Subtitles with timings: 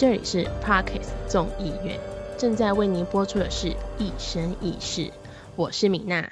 [0.00, 2.00] 这里是 Parkes 众议院，
[2.38, 5.12] 正在为您播出的是一生一世，
[5.56, 6.30] 我是米娜。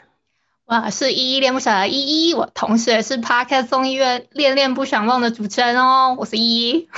[0.64, 6.88] 我是依依恋不舍的依依，我同时也是 Parkes 综艺院恋恋不想忘的主持人哦，我是依依。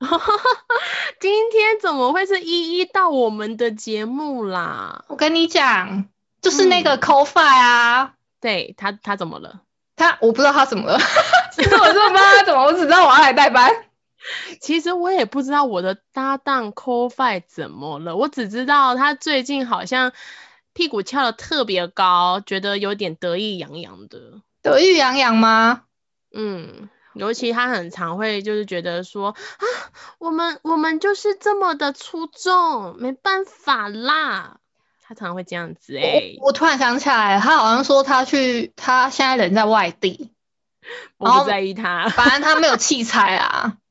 [1.18, 5.06] 今天怎么会是依依到我们的节目啦？
[5.08, 6.04] 我跟你讲，
[6.42, 9.62] 就是那个 CoFi 啊，对他他怎么了？
[9.96, 10.98] 他我不知道他怎么了，
[11.56, 13.72] 其实我真的不知道他怎么，我只知道我要来代班。
[14.60, 20.12] 其实我也不知道我的搭档 CoFi 怎么了，我只知道他最近好像
[20.72, 24.40] 屁股翘得特别高，觉得有点得意洋洋的。
[24.62, 25.82] 得意洋洋吗？
[26.34, 29.64] 嗯，尤其他很常会就是觉得说啊，
[30.18, 34.58] 我们我们就是这么的出众，没办法啦。
[35.00, 40.32] 他常常会这样子哎、我我突然想起来，他好像说他去，他现在人在外地，
[41.16, 42.08] 我不在意他。
[42.10, 43.78] 反正他没有器材啊。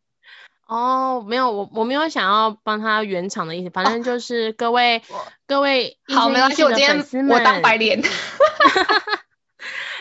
[0.68, 5.02] 哦，没有，我我没有想要帮他圆场的意思，反正就是各位、
[5.48, 8.02] 各位一好，没关系，我今天我当白脸。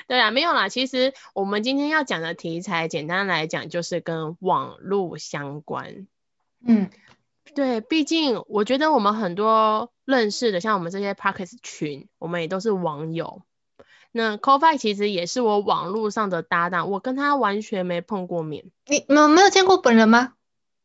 [0.09, 0.69] 对啊，没有啦。
[0.69, 6.07] 其实我们今天要讲的题材，简单来讲就是跟网络相关。
[6.65, 6.91] 嗯，
[7.57, 13.43] 对，毕竟我觉得我们很多认识的，像我们这些 Parkes 群，我们也都是网友。
[14.13, 20.35] 那 CoFi 其实也是我网络上的搭档，我跟他完全没碰过面，你你们没有见过本人吗？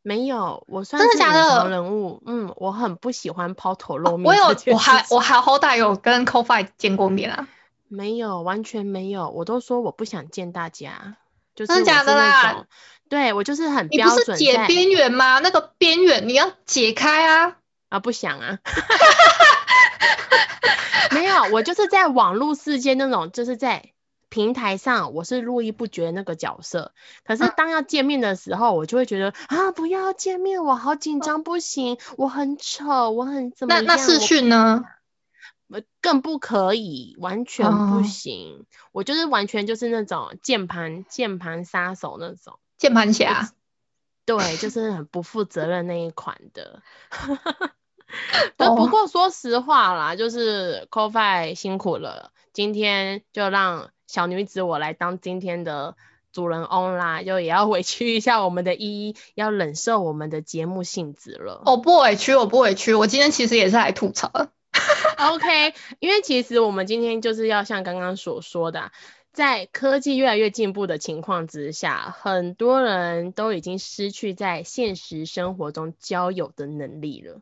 [0.02, 2.22] 没有，我算真的假的人物。
[2.26, 7.48] 嗯，我很不喜欢抛头露面我有，我还我还好歹有跟 CoFi 见过面啊。
[7.88, 11.16] 没有，完全没有，我都说我不想见大家，
[11.54, 12.66] 就是真的假的啦种
[13.08, 15.38] 对我就是很你标不是解边缘吗？
[15.40, 17.56] 那个边缘你要解开啊。
[17.92, 18.58] 啊，不想啊，
[21.12, 23.91] 没有，我就是在网络世界那种，就是在
[24.32, 26.94] 平台上，我是络绎不绝那个角色。
[27.22, 33.84] 可是嗯当要见面的时候，我就会觉得啊，不要见面，我好紧张，不行，我很丑，我很怎么样？
[33.84, 34.82] 那那视我讯呢？
[35.68, 38.64] 呃更不可以，完全不哦行。
[38.92, 43.50] 我就是完全就是那种键盘键盘杀手那种，键盘侠。
[44.24, 46.80] 对，就是很不负责任那一款的。
[48.56, 55.96] 不不哦过说实话啦，就是 CoFi 辛苦了，今天就让小女子我来当今天的
[56.34, 61.62] 主人翁啦，就也要委屈一下我们的依依，要忍受我们的节目性质了。
[61.64, 62.92] 我不委屈，我不委屈。
[62.92, 64.50] 我今天其实也是来吐槽的。
[65.16, 68.92] OK，因为其实我们今天就是要像刚刚所说的啊，
[69.32, 77.40] 在科技越来越进步的情况之下，很多人都已经失去在现实生活中交友的能力了。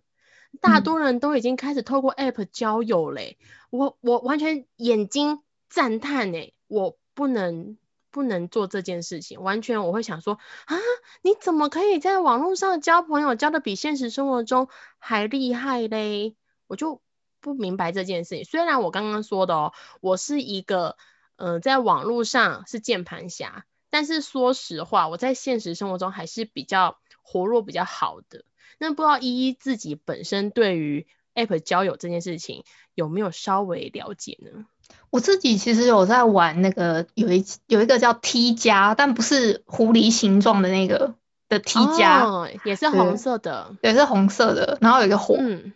[0.61, 3.39] 大嗯多人都已经开始透过 App 交友嘞，
[3.71, 7.79] 我我完全眼睛赞叹哎，我不能
[8.11, 10.35] 不能做这件事情，完全我会想说
[10.67, 10.77] 啊，
[11.23, 16.35] 你怎么可以在网络上交朋友，交的比现实生活中还厉害嘞？
[16.67, 17.01] 我就
[17.41, 18.45] 不明白这件事情。
[18.45, 20.97] 虽然我刚刚说的哦，我是一个
[21.37, 28.45] 呃在网络上是键盘侠，但是说实话，我在现实生活中还是比较活络、比较好的。
[28.79, 32.65] 那不知道依依自己本身对于 App 交友这件事情
[32.95, 34.67] 有没有稍微了解呢？
[35.11, 41.15] 我自己其实有在玩那个有一有一个叫 T 加，但不是狐狸形状的那个
[41.49, 45.73] 的 T 加，哦，也是红色的，也是红色的，然后有一个火，嗯，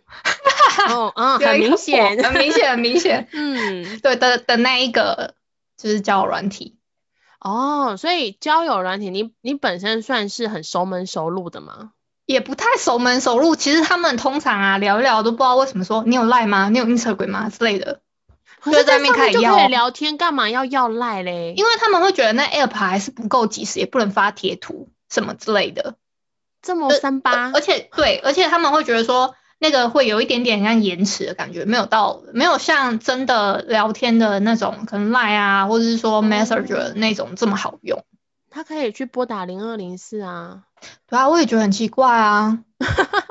[0.89, 3.27] 哦，嗯， 有很明显，很明显，很明显。
[3.33, 5.33] 嗯，对的的那一个
[5.77, 6.77] 就是交友软体。
[7.41, 11.91] 哦，所以交友软体，你你本身算是很熟门熟路的吗？
[12.25, 16.69] 也不太熟门熟路，其实他们通常啊聊一聊都不知道为什么说你有 Line 吗？
[16.69, 17.99] 你有 Instagram 吗之类的，
[18.65, 21.53] 可就是在上面就可开始要以聊天，干嘛要要赖嘞？
[21.55, 25.95] 因为他们会觉得那 App 还是不够及时，也不能发贴图什么之类的。
[26.63, 38.03] 这么三八而且对，而且他们会觉得说那个会有一点点像延迟的感觉，没有到没有像真的聊天的那种，可能 Line 啊，或者是说 Messenger 那种这么好用。
[38.49, 40.63] 他可以去拨打零二零四啊。
[41.07, 42.59] 对啊，我也觉得很奇怪啊。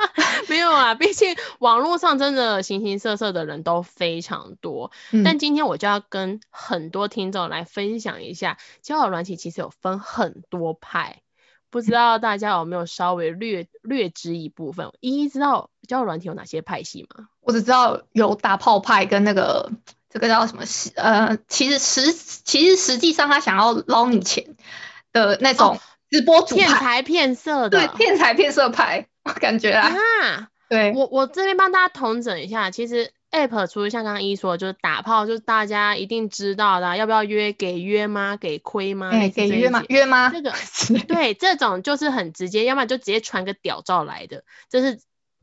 [0.54, 4.92] 没有啊，毕竟网络上真的形形色色的人都非常多。
[5.10, 11.22] 嗯但今天我就要跟很多听众来分享一下，交友软体其实有分很多派，
[11.70, 14.92] 不知道大家有没有稍微略略知一部分？
[15.00, 17.26] 依依知道交友软体有哪些派系吗？
[17.40, 19.72] 我只知道有打炮派跟那个
[20.08, 20.62] 这个叫什么
[20.94, 24.54] 呃，其实实其实实际上他想要捞你钱
[25.12, 25.80] 的那种
[26.10, 30.48] 直播主派，骗财骗色的，对骗财骗色派，我 感觉啊，啊。
[30.68, 37.52] 对，我我这边帮大家统整一下，其实 App 除了像刚刚一说，就是打炮，就是大家一定知道的，要不要约？
[37.52, 38.36] 给约吗？
[38.36, 39.10] 给亏吗？
[39.12, 39.84] 哎，给约吗？
[39.88, 40.30] 约吗？
[40.30, 40.52] 这个
[41.06, 45.00] 对，这种就是很直接，要么就直接传个屌照来的，这是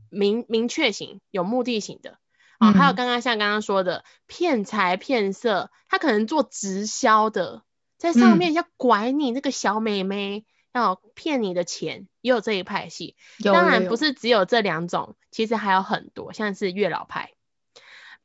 [0.10, 2.18] 明明确型、有目的型的。
[2.58, 7.62] 啊，还有刚刚像刚刚说的骗财骗色，他可能做直销的，
[7.98, 13.16] 在上面要拐你那个小妹妹，要骗你的钱，也有这一派系。
[13.44, 17.32] 当然不是只有这两种，其实还有很多，像是月老派，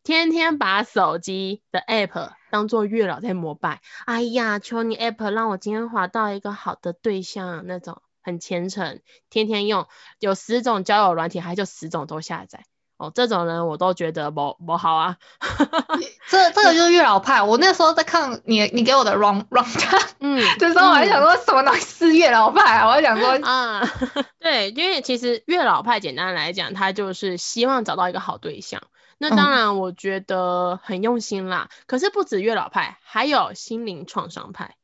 [0.02, 3.80] 天天把手机的 app 当做月老在膜拜。
[4.04, 9.00] 哎呀，求你 app 让我今天划到一个好的对象，那种很虔诚，
[9.30, 9.88] 天天用，
[10.20, 12.64] 有十种交友软体，还就十种都下载。
[12.98, 15.16] 哦，这种人我都觉得不不好啊。
[16.28, 17.42] 这这个就是月老派。
[17.42, 22.86] 我那时候在看你你给我的 wrong wrong time，嗯，这时候我还想说什么东西是月老派啊？
[22.86, 23.86] 我还想说啊，
[24.40, 28.82] 对，因为其实月老派简单来讲，他就是希望找到一个好对象。
[29.18, 31.68] 那当然我觉得很用心啦。
[31.86, 34.74] 可是不止月老派，还有心灵创伤派。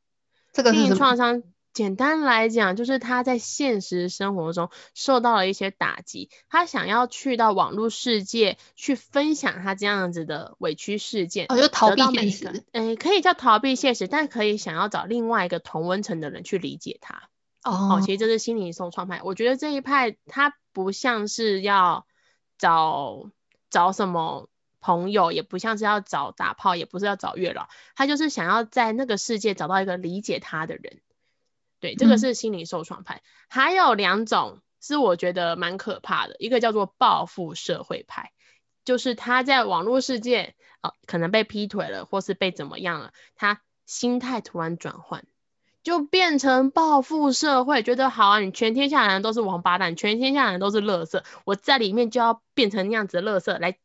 [0.51, 1.43] 这个心灵创伤。
[1.73, 17.23] 简单来讲，就是他在现实生活中受到了一些打击，他想要去到网络世界去分享他这样子的委屈事件，哦，就逃避现实，哎，可以叫逃避现实，但可以想要找另外一个同温层的人去理解他。
[17.63, 22.05] 哦，其实这是心理受创派，我觉得这一派他不像是要
[22.57, 23.31] 找
[23.69, 24.49] 找什么
[24.79, 31.01] 朋友，也不像是要找打炮，也不是要找月老，他就是想要在那个世界找到一个理解他的人。
[31.83, 38.31] 对，这个是心理受创派，还有两种是我觉得蛮可怕的，一个叫做报复社会派，
[38.85, 45.25] 就是他在网络世界啊，可能被劈腿了，或是被怎么样了，他心态突然转换，
[45.83, 53.77] 就变成报复社会，觉得好啊，你全天下人都是王八蛋，全天下人都是垃圾，我在里面就要变成那样子的垃圾来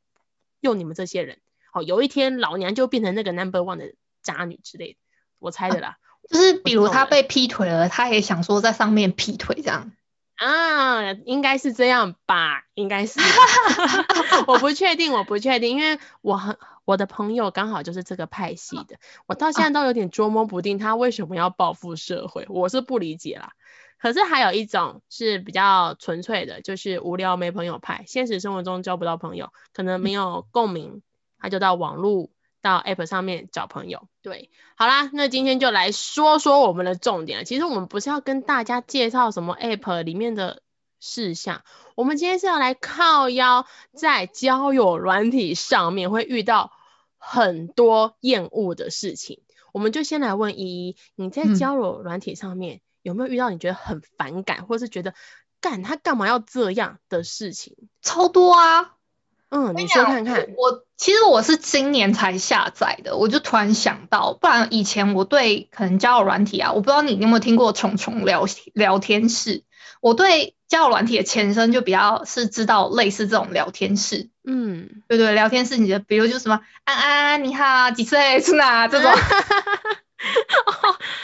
[0.60, 1.40] 用你们这些人，
[1.72, 3.92] 好，有一天老娘就变成那个 number one 的
[4.22, 4.98] 渣女之类的，
[5.40, 5.98] 我猜的啦。
[6.28, 9.92] 就是比如他被劈腿了，他也想说在上面劈腿这样
[10.36, 13.18] 啊，应该是这样吧，应该是，
[14.46, 23.52] 我不确定，我不确定，因为我很我的朋友刚好就是这个派系的，我到现在都有点捉摸不定他为什么要报复社会，我是不理解啦。
[24.00, 31.02] 可是还有一种是比较纯粹的，就是无聊没朋友派，现实生活中交不到朋友，可能没有共鸣，
[31.40, 32.30] 他就到网络。
[32.60, 37.44] 到 App 上面找朋友，对，好啦，那今天就来说说我们的重点。
[37.44, 40.62] 其实我们不是要跟大家介绍什么 App 里面的
[41.00, 41.62] 事项，
[41.94, 46.72] 我们今天是要来靠腰在交友软体上面会遇到
[47.16, 49.42] 很多厌恶的事情。
[49.72, 55.14] 我们就先来问依依，你在交友软体上面有没有遇到你觉得很反感，或是觉得
[55.60, 57.76] 干他干嘛要这样的事情？
[58.02, 58.97] 超多啊。
[59.50, 60.48] 嗯，你说看看。
[60.56, 69.64] 我其实我是今年才下载的，我就突然想到，不然以前我对可能交友软体啊，我不知道你有没有听过虫虫聊聊天室。
[70.00, 74.28] 我对交友软体的前身就比较是知道类似这种聊天室。
[74.44, 79.10] 嗯，对对，聊天室，你的比如就什么安安你好，几岁住哪这种。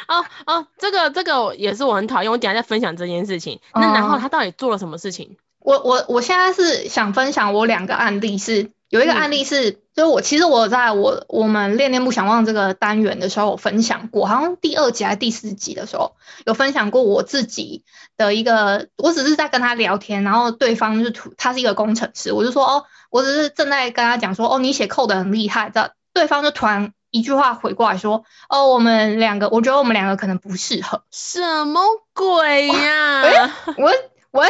[0.09, 3.61] 哦哦，这个这个也是我很讨厌，我等下再分享这件事情。
[3.75, 5.37] 那然后他到底做了什么事情？
[5.65, 17.83] 我我我现在是想分享我两个案例，是有一个案例是，就是我其实我在我我们恋恋不想忘这个单元的时候，我分享过，好像第二集还是第四集的时候，有分享过我自己
[18.19, 31.81] 的一个，我只是在跟他聊天，然后对方就是他是一个工程师，我就说哦，我只是正在跟他讲说，哦，你写 code 很厉害，这对方就突然一句话回过来说，哦，我们两个，我觉得我们两个可能不适合，什么
[32.13, 33.51] 鬼呀？
[33.79, 33.91] 我
[34.31, 34.45] 我。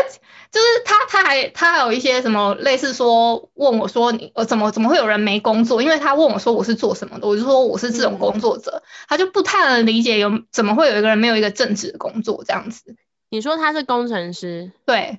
[0.55, 5.83] 就是他，他还他还有一些什么类似说问我说你呃怎么怎么会有人没工作？
[5.83, 12.95] 因为他问我说我是做什么的，我就说我是这种工作者，他就不太能理解有怎么会有一个人没有一个正职的工作这样子。
[13.31, 14.71] 你说他是工程师？
[14.87, 15.19] 对。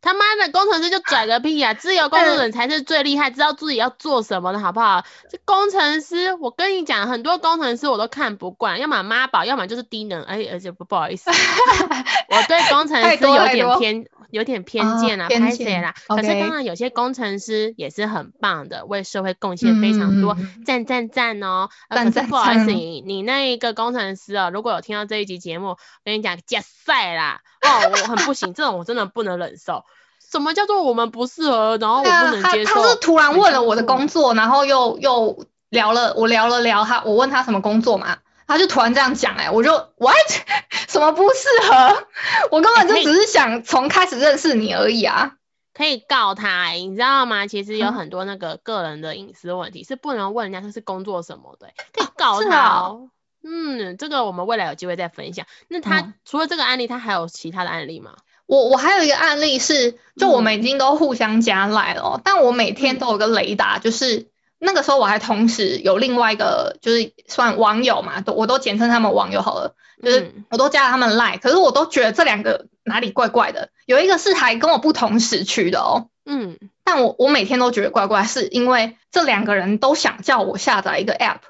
[0.00, 1.74] 他妈的工程师就拽个屁呀！
[1.74, 5.04] 自由工作者才是最厉害，知道自己要做什么的好不好？
[5.28, 10.22] 这工程师，我跟你讲，很多工程师我都看不惯，要么妈宝，要么就是低能。
[10.22, 11.28] 哎，而且不不好意思，
[12.30, 15.94] 我对工程师有点偏，有点偏见啊，偏见啦。
[16.08, 21.68] 可是当然有些工程师也是很棒的，为社会贡献非常多，赞赞赞哦。
[21.88, 29.84] 可是不好意思，你你那一个工程师哦，如果有听到这一集节目，跟你讲加赛啦，哦，我很不行，这种我真的不能忍受。
[30.30, 31.78] 什么叫做我们不适合？
[31.80, 32.74] 然后我不能接受。
[32.74, 38.18] 他他是突然问了我的工作，然后又又聊了我聊了聊他，我问他什么工作嘛，
[38.48, 40.16] 他就突然这样讲，哎，我就 what
[40.88, 42.06] 什么不适合？
[42.50, 45.34] 我根本就只是想从开始认识你而已啊。
[45.74, 47.46] 可以告他、欸，你知道吗？
[47.46, 52.96] 其实有嗯很多那个个人的隐私问题是不能问人家他是工作什么的欸、可以告是他。
[53.44, 55.46] 嗯，这个我们未来有机会再分享。
[55.68, 58.16] 那他、嗯除了这个案例，他还有其他的案例吗？
[58.46, 64.26] 我我还有一个案例是，就我嗯们已经都互相加赖了哦，但我每天都有个雷达，就是
[64.60, 70.44] 那个时候我还同时有另外一个，就是算网友嘛，都我都简称他们网友好了，就是嗯。
[70.50, 76.58] 我都加了他们赖，可是我都觉得这两个哪里怪怪的，有一个是还跟我不同时区的哦，嗯。
[76.82, 81.40] 但我我每天都觉得怪怪，是因为这两个人都想叫我下载一个 app，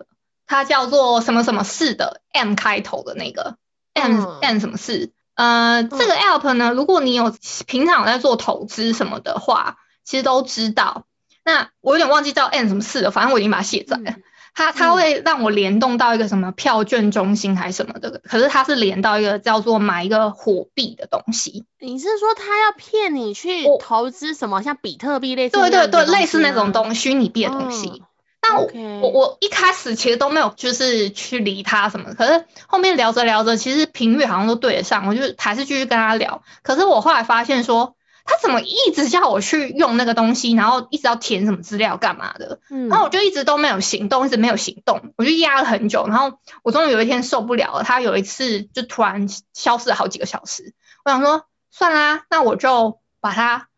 [0.46, 3.56] 它叫做什么什么四的 M 开头的那个
[3.94, 4.38] M、嗯。
[4.42, 7.34] M 什么四，呃，这个 app 呢，如果你有
[7.66, 11.04] 平常有在做投资什么的话，其实都知道。
[11.48, 14.10] 那我有点忘记叫 N 什么四了，反正我已经把它卸载了。
[14.10, 14.22] 嗯
[14.54, 21.64] 它它嗯会让我联动到一个什么票券中心还是什么的，可是它是连到一个叫做买一个火币的东西。
[21.78, 27.88] 你是说他要骗你去投资什么，像比特币类似对对对，类似那种东虚拟币的东西。
[27.88, 28.00] 嗯
[28.40, 36.42] 但我我一开始其实都没有就是去理他什么，可是后面聊着聊着，其实频率好像都对得上，我就还是继续跟他聊。
[36.62, 37.94] 可是我后来发现说，
[38.28, 46.06] 他怎么一直叫我去用那个东西，然后一直要填什么资料干嘛的，嗯，然后我就一直都没有行动，一直没有行动，我就压了很久。
[46.06, 50.74] 然后我终于有一天受不了了，他有一次就突然消失了好几个小时。
[51.04, 53.68] 我想说，算啦，那我就把它，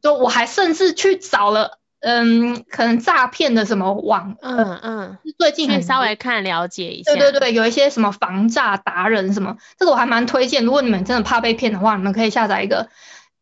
[0.00, 7.12] 就我还甚至去找了，嗯，可能诈骗的什么网，呃，嗯嗯，最近稍微看了解一下。
[7.12, 10.64] 对对对，有一些什么防诈达人什么，这个我还蛮推荐。
[10.64, 12.88] 如果你们真的怕被骗的话，你们可以下载一个，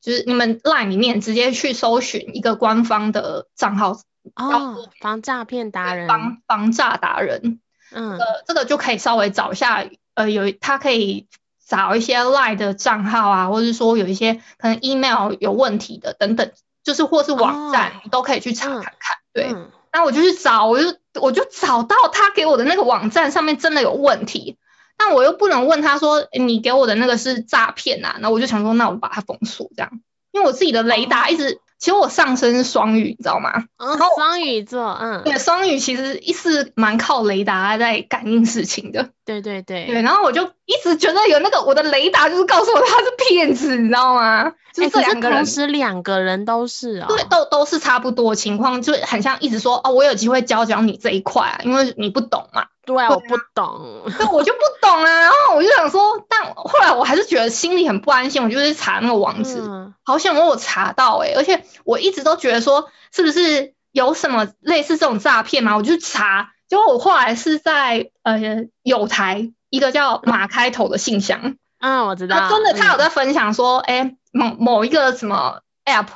[0.05, 3.93] 就是你们 LINE 里面直接去搜寻一个官方的账号，
[4.35, 7.61] 哦，防诈骗达人，防防诈达人。
[7.91, 11.27] 嗯呃，这个就可以稍微找一下，呃，有他可以
[11.67, 16.51] 找一些 Line 的账号啊，或者是说有一些可能 email 有问题的等等，
[16.83, 19.17] 就是或是网站，哦你都可以去查嗯看看。
[19.33, 24.59] 对，嗯那我就去找，我就我就找到他给我的那个网站上面真的有问题，
[24.97, 29.91] 但我又不能问他说你给我的那个是诈骗啊，那我就想说，那我把它封锁这样，
[30.33, 33.65] 因为我自己的雷达一直，其实我上升是双鱼，你知道吗？
[33.77, 39.11] 嗯，双鱼座，嗯，对，双鱼其实一是蛮靠雷达在感应事情的。
[39.27, 44.53] 对对对，对，然后我就一直觉得有那个我的雷达就是告诉我他是骗子，你知道吗？
[44.75, 52.67] 就是两个人同，时两个人都是哦，对，都都是差不多情况，就很像一直说哦，我有机会教教你这一块啊，因为你不懂嘛。
[52.87, 59.95] 对啊，我不懂，对，我就不懂啊，然后我就想说，但后来我还是觉得心里很不安心，我就去查那个网址，嗯。
[60.05, 68.39] 好险我有查到诶、而且我一直都觉得说是不是有什么类似这种诈骗嘛，我就去查，结果我后来是在呃
[68.83, 71.57] 有台一个叫马开头的信箱。
[71.81, 76.07] 嗯，我知道，他真的，他有嗯在分享说，哎、某某一个什么 app，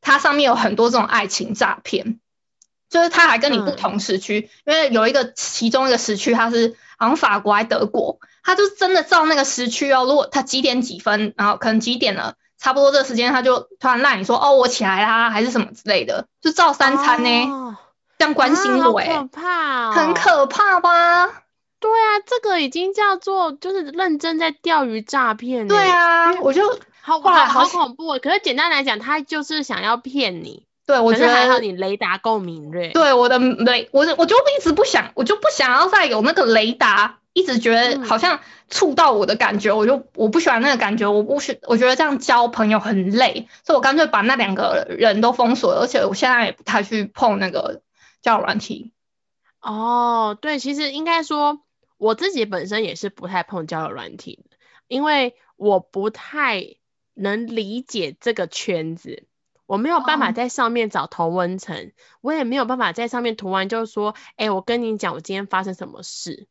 [0.00, 2.20] 它上面有很多这种爱情诈骗，
[2.88, 17.76] 就是他还跟你不嗯同时区，因为有一个其中一个时区，它是好像法国还德国，他就真的照那个时区哦，如果他几点几分，然后可能几点了，差不多这个时间，他就突然赖你说，哦，我起来啦，还是什么之类的，就照三餐呢，哦
[18.16, 21.42] 这样关心我、哎、可怕哦，很可怕吧？
[21.80, 28.20] 对啊，这个已经叫做就是认真在钓鱼诈骗，对，啊，我就好后来好恐怖哦。
[28.22, 47.80] 可是简单来讲，他就是想要骗你，对我觉可是还好你雷达够敏锐，对我的雷，我我就一直不想，我就不想要再有那个雷达，一直觉得嗯好像触到我的感觉，我就我不喜欢那个感觉，我不喜，我觉得这样交朋友很累，所以我干脆把那两个人都封锁，而且我现在也不太去碰那个
[48.20, 48.92] 交友软体。
[49.60, 51.60] 哦，对，其实应该说
[51.96, 54.56] 我自己本身也是不太碰交友软体的，
[54.88, 56.62] 因为我不太
[57.14, 59.24] 能理解这个圈子，
[59.66, 60.32] 我没有办法哦。
[60.32, 66.46] 在上面找同温层，我也没有办法在上面涂完就说，哎，我跟你讲我今天发生什么事，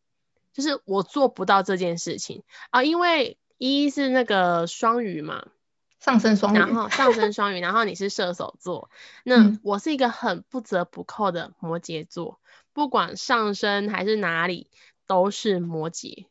[0.54, 2.44] 就是我做不到这件事情。
[2.72, 5.48] 啊，因为一是那个双鱼嘛，
[6.00, 6.90] 上升双鱼然，后。
[6.90, 8.90] 上升双鱼，然后你是射手座，
[9.24, 9.60] 那嗯。
[9.64, 12.40] 我是一个很不折不扣的摩羯座，
[12.74, 14.70] 不管上升还是哪里
[15.08, 16.26] 都是摩羯，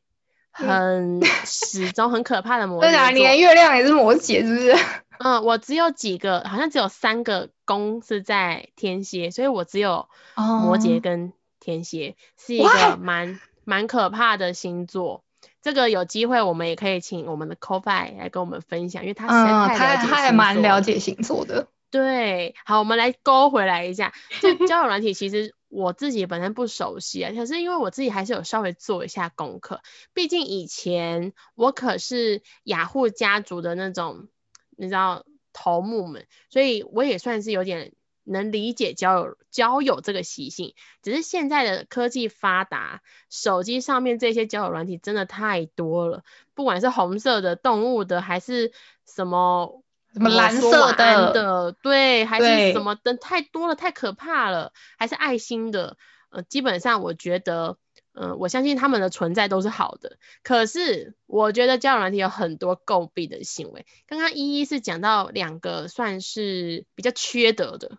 [0.53, 3.11] 很始终很可怕的摩 对啊。
[3.11, 4.75] 你的月亮也是摩羯，是不是？
[5.19, 15.23] 嗯，我只有几个，好像只有三个宫是在天蝎，所以我只有摩羯哦跟天蝎，是一哇个蛮蛮可怕的星座。
[15.61, 21.69] 这个有机会我们也可以请我们的 c o f i 来跟我们分享，因为他实在嗯，太了解他他也星座了蛮了解星座的。
[21.93, 29.81] 对，好，我们来勾回来一下，就交友软体，其实我自己本身不熟悉啊，可是因为我自己还是有稍微做一下功课，
[30.13, 34.29] 毕竟以前我可是雅虎家族的那种，
[34.77, 35.25] 你知道
[35.55, 40.75] 头目们，所以我也算是有点能理解交友交友这个习性。
[41.03, 43.01] 只是现在的科技发达，
[43.31, 48.73] 手机上面这些交友软体真的太多了，不管是红色的、动物的，还是
[49.07, 49.82] 什么
[50.13, 55.97] 什么蓝色的，的，对，还是什么的，太多了，太可怕了，还是爱心的，
[56.31, 57.79] 呃，基本上我觉得，
[58.13, 63.87] 呃，我相信他们的存在都是好的，可是我觉得交友软体有很多诟病的行为。
[64.07, 67.99] 刚刚依依是讲到两个算是比较缺德的，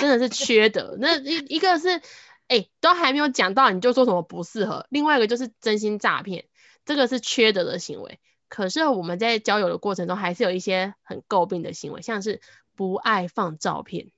[0.00, 0.96] 真的是缺德。
[0.98, 2.00] 那一一个是，
[2.48, 6.46] 哎、都还没有讲到你就说什么不适合，另外一个就是真心诈骗，
[6.86, 8.18] 这个是缺德的行为。
[8.50, 12.42] 可是我们在交友的过程中，还是有一些很诟病的行为，像是
[12.76, 14.08] 不爱放照片。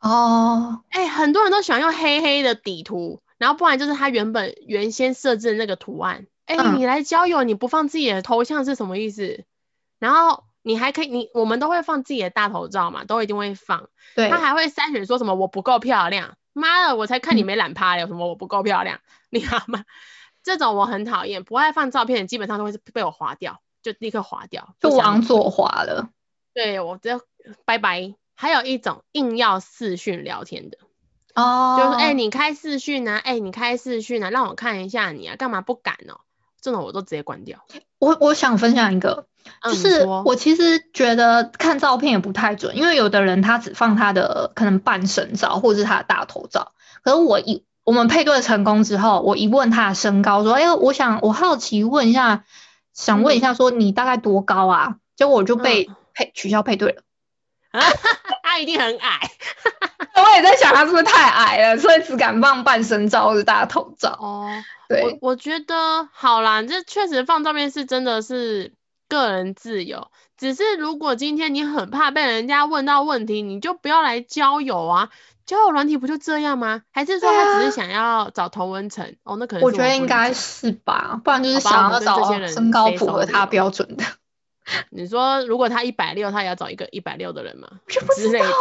[0.00, 6.26] 哦，哎、很多人都喜欢用黑黑的底图，然后不然就是他原本原先设置的那个图案。
[6.46, 9.44] 哎、嗯你来交友，你不放自己的头像是什么意思？
[9.98, 13.88] 然后你还可以，你我们都会放自己的大头照嘛，都一定会放。
[14.14, 19.84] 对他，还会筛选说什么我不够漂亮，妈的，我才看你嗯没懒趴了，有什么我不够漂亮，你好吗？
[20.46, 26.10] 这种我很讨厌，不爱放照片的基本上都会是被我划掉，就立刻划掉，就往左滑了。
[26.54, 27.20] 对我直接
[27.64, 28.14] 拜拜。
[28.36, 30.78] 还有一种硬要视讯聊天的。
[31.34, 36.20] 哦，就是哎、你开视讯啊，哎、你开视讯啊，让我看一下你啊，干嘛不敢哦？
[36.60, 37.64] 这种我都直接关掉。
[37.98, 39.26] 我我想分享一个，
[39.64, 46.72] 就是说我其实觉得看照片也不太准，因为有的人他只放他的可能半身照或者是他的大头照，
[47.02, 52.44] 可是我一我们配对成功之后，我一问他的身高，说哎，我想我好奇问一下，
[52.92, 54.96] 想问一下说你大概多高啊？
[55.14, 57.02] 结果我就被嗯配取消配对了。
[58.42, 59.30] 他一定很矮
[60.16, 64.18] 我也在想他是不是太矮了，所以只敢放半身照或者大头照。
[64.20, 64.50] 哦。
[64.88, 68.72] 对我，我觉得好啦，这确实放照片是真的是
[69.08, 70.10] 个人自由。
[70.36, 75.10] 只是如果今天你很怕被人家问到问题，你就不要来交友啊。
[75.46, 76.82] 交友软体不就这样吗？
[76.90, 79.16] 还是说他只是想要找同温层？
[79.22, 84.04] 哦，那可能我是觉得应该是吧，不然就是想要找身高符合他标准的。
[84.90, 87.68] 你说如果他一百六，他也要找一个一百六的人吗？
[87.86, 88.46] 不知道之类的。
[88.46, 88.52] 啊，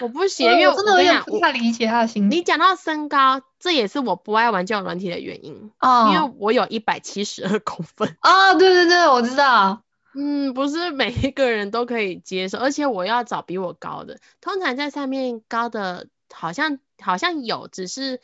[0.00, 2.36] 我不 行，因为我真的有点不太理解他的心理。
[2.36, 8.16] 你讲到身高，这也是我不爱玩交友软体的原因，哦，因为我有一百七十二公分。
[8.22, 9.82] 哦，对对对，我知道。
[10.14, 14.20] 嗯，不是每一个人都可以接受，而且我要找比我高的。
[14.40, 18.20] 通常在上面高的，好像好像有，只是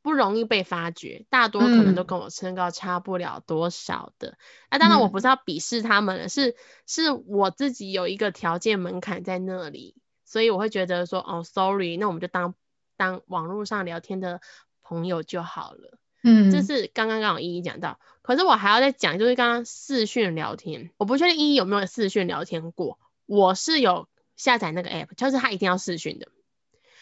[0.00, 4.38] 不容易被发觉，大多可能都嗯跟我身高差不了多少的。
[4.70, 9.94] 那、当然，我嗯不是要鄙视他们了，是是我自己有一个条件门槛在那里，
[10.24, 12.54] 所以我会觉得说，哦，sorry，那我们就当
[12.96, 14.40] 当网络上聊天的
[14.82, 15.98] 朋友就好了。
[16.28, 26.26] 嗯，这是刚刚刚好依依讲到，可是我还要再讲，就是刚刚视讯聊天，我不确定依依有没有视讯聊天过，我是有下载那个 app，就是它一定要视讯的，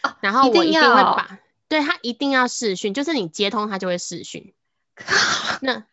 [0.01, 4.53] 啊然后我一定会要把，对，它一定要视讯，就是你接通它就会视讯，
[5.61, 5.85] 那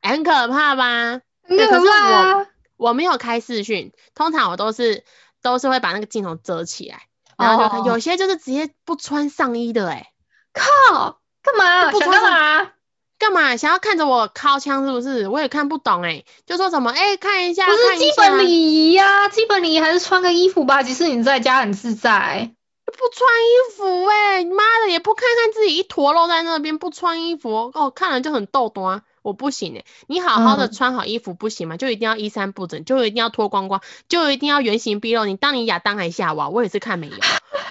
[0.00, 1.20] 很可怕吧？
[1.42, 2.46] 很对可是可怕啊。
[2.78, 5.04] 我没有开视讯，通常我都是
[5.42, 7.02] 都是会把那个镜头遮起来，
[7.36, 10.12] 然后就看，哦有些就是直接不穿上衣的、欸，哎。
[10.50, 11.90] 靠，干嘛？
[11.92, 12.22] 不穿干
[12.64, 12.72] 嘛？
[13.18, 15.28] 干嘛想要看着我掏枪是不是？
[15.28, 20.82] 我也看不懂哎、就说什么哎、看一下，不是基本礼仪呀，基本礼仪还是穿个衣服吧。
[20.82, 22.52] 即使你在家很自在。
[22.86, 29.02] 不穿衣服哎、妈的也不看看自己一坨肉在那边，不穿衣服哦，看了就很逗懂啊。
[29.28, 31.76] 我不行哎、你好好的嗯穿好衣服不行吗？
[31.76, 35.26] 就一定要衣衫不整，就一定要脱光光，就一定要原形毕露。
[35.26, 37.14] 你当你亚当还夏娃，我也是看没有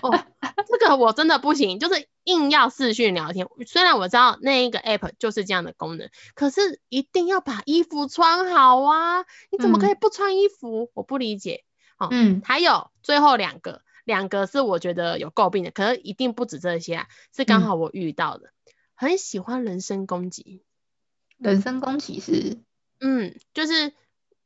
[0.03, 0.23] 哦，
[0.69, 3.47] 这个我真的不行，就是硬要视讯聊天。
[3.65, 9.25] 虽然我知道那一个 app 就是这样的功能，可是一定要把衣服穿好啊！
[9.49, 10.91] 你怎么可以不穿衣服？
[10.93, 11.63] 我不理解。
[11.97, 18.51] 哦，嗯还有最后两个，两个是我觉得有诟病的，可是一定不止这些啊，是刚嗯好我遇到的，
[18.93, 20.61] 很喜欢人身攻击。
[21.37, 22.57] 人身攻击是
[22.99, 23.93] 嗯，就是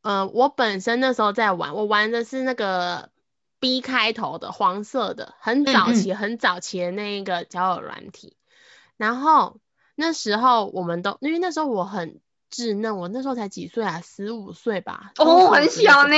[0.01, 3.09] 呃，我本身那时候在玩，我玩的是那个
[3.59, 8.35] B 开头的黄色的，很早嗯期、很早期的那一个交友软体。
[8.97, 9.59] 然后
[9.95, 12.19] 那时候我们都，因为那时候我很
[12.51, 15.13] 稚嫩，我那时候才几岁啊，十五岁吧。
[15.17, 16.15] 哦，很小呢。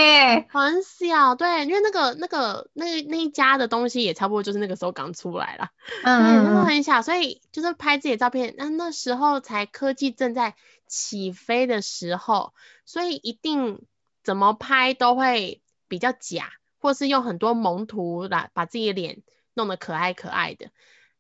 [0.50, 5.70] 很小，对，因为那个那个那那一家的东西也差不多就是那个时候刚出来啦。
[6.04, 8.56] 嗯，那时候很小，所以就是拍自己的照片。
[8.58, 10.56] 那那时候才科技正在
[10.88, 12.54] 起飞的时候，
[12.86, 13.86] 所以一定
[14.24, 19.22] 怎么拍都会比较假，或是用很多萌图来把自己的脸
[19.54, 20.72] 弄得可爱可爱的。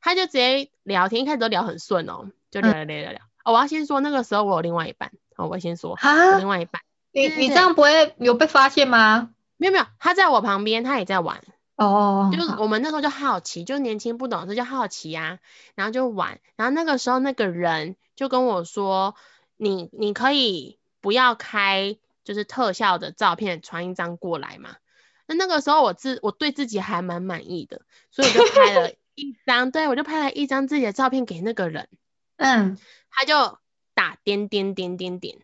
[0.01, 3.32] 他就直接聊天，一开始都聊很顺哦，就聊聊聊聊聊。
[3.43, 6.81] 哦，我要先说那个时候我有另外一半，哦，我先说我啊另，外一半。
[7.11, 9.29] 你你这样不会有被发现吗？
[9.57, 11.43] 没有没有，他在我旁边，他也在玩。
[11.75, 15.39] 哦，就是我们那时候就好奇，就年轻不懂事就好奇呀、
[15.75, 19.15] 然后就玩，然后那个时候那个人就跟我说，
[19.57, 24.75] 你你可以不要开就是特效的照片传一张过来嘛。
[25.25, 31.87] 那那个时候我自我对自己还蛮满意的，所以我就拍了 一张，对我就拍了一张自己的照片给那个人，
[32.37, 32.77] 嗯，
[33.09, 33.57] 他就
[33.93, 35.37] 打点点点点点，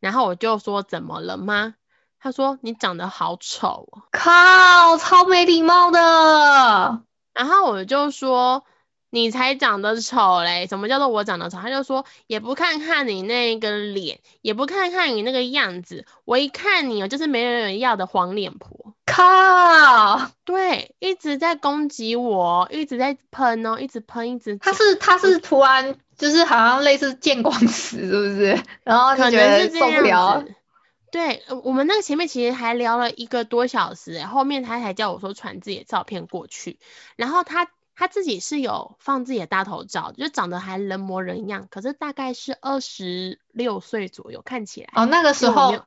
[0.00, 1.74] 然后我就说怎么了吗？
[2.18, 4.02] 他说你长得好丑哦。
[4.12, 7.02] 靠，超没礼貌的。
[7.34, 8.64] 然后我就说
[9.10, 11.58] 你才长得丑嘞，什么叫做我长得丑？
[11.58, 18.94] 他就说也不看看你那个脸，也不看看你那个样子，我一看你哦，就是没人要的黄脸婆。
[19.04, 28.62] 靠，对，一直在攻击我，一直在喷哦，一直喷，一直他是他是突然就是好像类似见光死，是不是？
[28.84, 30.44] 然后就可觉得能是受不了。
[31.10, 36.78] 对，呃我们那个前面其实还聊了一个多小时欸，后面他才叫我说传自己的照片过去，
[37.16, 45.84] 然后他他自己是有放自己的大头照，就长得还人模人样，可是大概是二十六岁左右，看起来哦，那个时候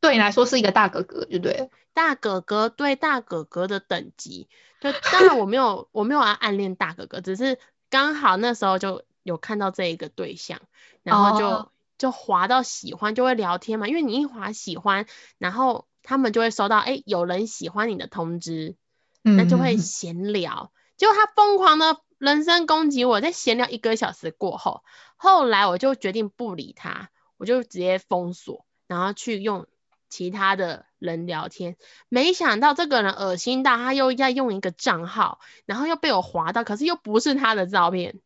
[0.00, 1.70] 对你来说是一个大哥哥，对不对？
[1.92, 4.48] 大哥哥对大哥哥的等级，
[4.80, 7.58] 就当然我没有我没有要暗恋大哥哥，只是
[7.90, 10.60] 刚好那时候就有看到这一个对象，
[11.02, 15.06] 然后就、哦就滑到喜欢，就会聊天嘛，因为你一滑喜欢，
[15.38, 18.74] 然后他们就会收到哎有人喜欢你的通知，
[19.22, 20.72] 嗯，那就会闲聊。
[20.96, 24.82] 结果他疯狂的人身攻击我，在闲聊一个小时过后，
[25.16, 29.68] 后来我就决定不理他，我就直接封锁，然后去用
[30.08, 31.76] 其他的人聊天。
[32.08, 38.20] 没想到这个人恶心到他又在用一个账号，然后又被我划到，可是又不是他的照片。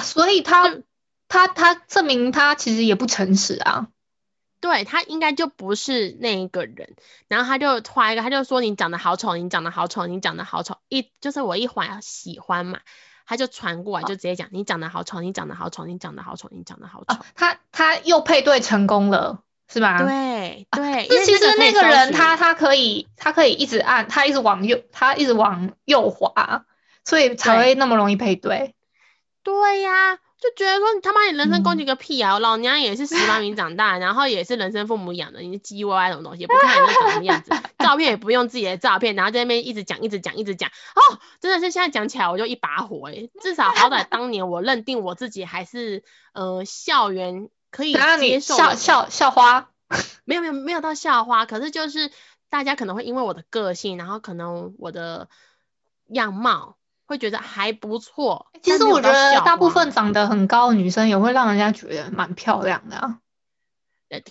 [0.00, 0.78] 啊，所以他
[1.28, 3.88] 他他证明他其实也不诚实啊。
[4.60, 6.94] 对他应该就不是那一个人，
[7.28, 12.80] 然后他就画一个，他就说你长得好丑，你长得好丑，你长得好丑，一就是我一划喜欢嘛，
[13.24, 17.14] 他就传过来就直接讲你长得好丑，你长得好丑，你长得好丑，你长得好丑。
[17.14, 19.40] 啊，他他又配对成功了，
[19.72, 19.96] 是吧？。
[19.96, 26.66] 对对，其实那个人他他可以他可以一直按他一直往右他一直往右滑，
[27.02, 28.74] 所以才会那么容易配对。
[29.42, 32.34] 对呀、就觉得说你他妈你人身攻嗯击个屁啊！
[32.34, 49.70] 我老娘也是十八名长大， 然后也是人生父母养的，你是唧唧歪歪什么东西，也不看你是 长什么样子，照片也不用自己的照片，然后在那边一直讲一直讲一直讲，哦，真的是现在讲起来我就一把火诶、至少好歹当年我认定我自己还是呃校园可以接受校校校花，
[50.24, 52.10] 没有没有没有到校花，可是就是
[52.50, 55.28] 大家可能会因为我的个性，然后可能我的
[56.08, 56.76] 样貌
[57.10, 58.46] 会觉得还不错。
[58.62, 63.18] 其实我觉得大部分长得很高的女生也会让人家觉得蛮漂亮的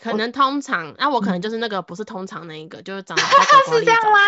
[0.02, 3.24] 可能通常，那、我可能嗯就是那个不是通常那一个，就是长得
[3.78, 4.20] 是这样吗？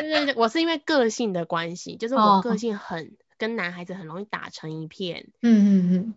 [0.00, 5.28] 对对对，我是因为个性的关系，就是哦我个性很、跟男孩子很容易打成一片。
[5.42, 6.14] 嗯嗯嗯，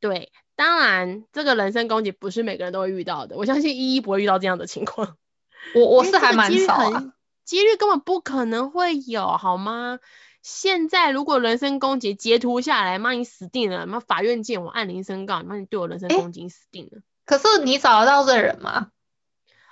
[0.00, 5.16] 对，当然这个人身攻击不是每个人都会遇到的，我相信依依不会遇到这样的情况。
[5.74, 6.90] 我我是还蛮少啊。
[6.90, 7.12] 很，
[7.44, 10.00] 几率根本不可能会有，好吗？
[10.44, 17.00] 现在如果人身攻击截图下来，妈你死定了，妈法院见我按铃申告，妈你对我人身攻击你死定了。
[17.24, 18.90] 可是你找得到这人吗？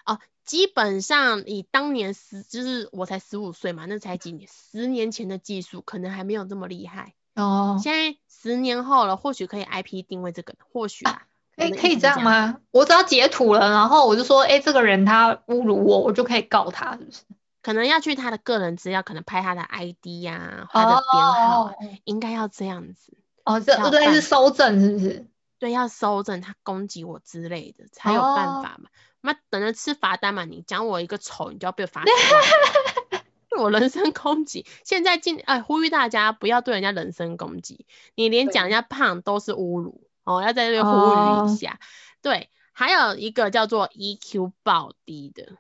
[0.07, 7.13] 哦，基本上以当年十，就是我才十五岁嘛，那才几年，十年前的技术可能还没有这么厉害。
[7.35, 12.23] 哦，现在十年后了，或许可以 IP 定位这个，或许啊，可以这样？
[12.23, 12.61] 吗？
[12.71, 17.21] 我只要截图了，然后我就说，哎，这个人他侮辱我，我就可以告他，是不是？
[17.63, 23.17] 可能要去他的个人资料，可能拍他的 ID 呀、他的编号啊，应该要这样子。
[23.45, 25.27] 哦，这才有类似办收证是不是？
[25.59, 28.91] 对，要搜证他攻击我之类的，才有办哦法嘛。
[29.21, 32.03] 那、等着吃罚单嘛，你讲我一个丑，你就要被罚。
[33.49, 41.79] 对我人身攻击，现在进哎呼吁大家不要对人家人身攻击，你连对讲人家胖都是侮辱哦，要在这边呼吁哦一下。
[42.23, 45.53] 对，还有一个叫做 EQ 爆低的，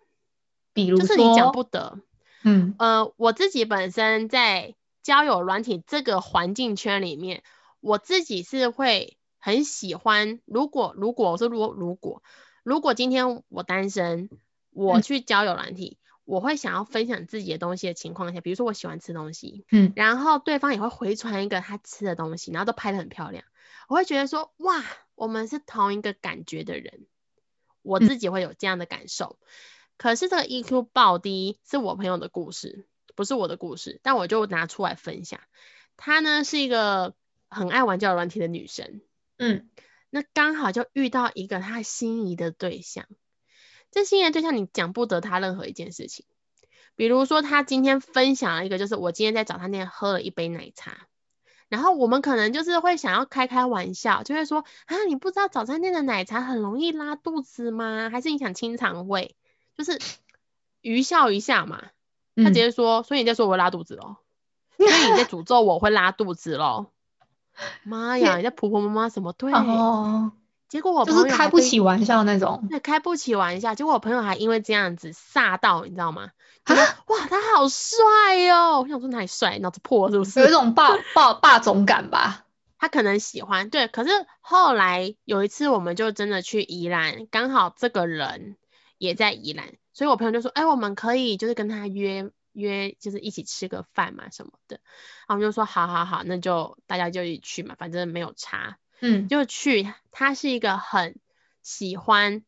[0.72, 1.98] 比如就是你讲说，不得。
[2.44, 7.42] 嗯呃，我自己本身在交友软体这个环境圈里面，
[7.80, 10.40] 我自己是会很喜欢。
[10.44, 12.22] 如果如果我说如果如果
[12.64, 14.28] 如果今天我单身，
[14.70, 23.44] 我嗯去交友软体，我会想要分享自己的东西的情况下，比如说我喜欢吃东西，嗯，然后对方也会回传一个他吃的东西，然后都拍得很漂亮，
[23.88, 24.82] 我会觉得说哇，
[25.14, 27.06] 我们是同一个感觉的人，
[27.82, 29.38] 我嗯自己会有这样的感受。
[30.02, 35.38] 可是这个 EQ 爆低是我朋友的故事，不是我的故事，但我就拿出来分享。
[35.96, 37.14] 她呢是一个
[37.48, 39.00] 很爱玩交友软体的女生，
[39.38, 39.70] 嗯
[40.10, 43.06] 那刚好就遇到一个她心仪的对象。
[43.92, 46.26] 这心仪的对象你讲不得他任何一件事情，
[46.96, 51.06] 比如说他今天分享了一个，就是我今天在早餐店喝了一杯奶茶，
[51.68, 58.10] 然后我们可能就是会想要开开玩笑，就会说啊，你不知道早餐店的奶茶很容易拉肚子吗？
[58.10, 59.36] 还是你想清肠胃？
[59.82, 60.00] 就是
[60.80, 61.82] 愚笑一下嘛。
[62.36, 64.16] 他直接说，所以你在说我会拉肚子咯，
[64.78, 66.86] 所以你在诅咒我会拉肚子喽。
[67.82, 69.52] 妈呀，你在婆婆妈妈什么对？
[69.52, 70.32] 哦，
[70.68, 72.66] 结果我就是开不起玩笑那种。
[72.70, 73.74] 对，开不起玩笑。
[73.74, 76.30] 结果我朋友还因为这样子煞到，你知道吗？
[76.64, 77.98] 觉得哇，他好帅
[78.52, 78.80] 哦！
[78.80, 80.40] 我想说哪里帅，脑子破是不是？
[80.40, 82.46] 有一种霸霸霸总感吧。
[82.78, 83.88] 他可能喜欢，对。
[83.88, 88.56] 可是后来有一次，我们就真的去宜兰，刚好这个人
[89.02, 94.76] 也在宜兰，所以我朋友就说，哎，我们可以就是跟他约约，就是一起吃个饭嘛什么的。
[95.26, 98.78] 然后我们就说，好好好，那就大家就一起去嘛，反正没有差。
[99.00, 99.92] 嗯，就去。
[100.12, 101.18] 他是一个很
[101.62, 102.44] 喜欢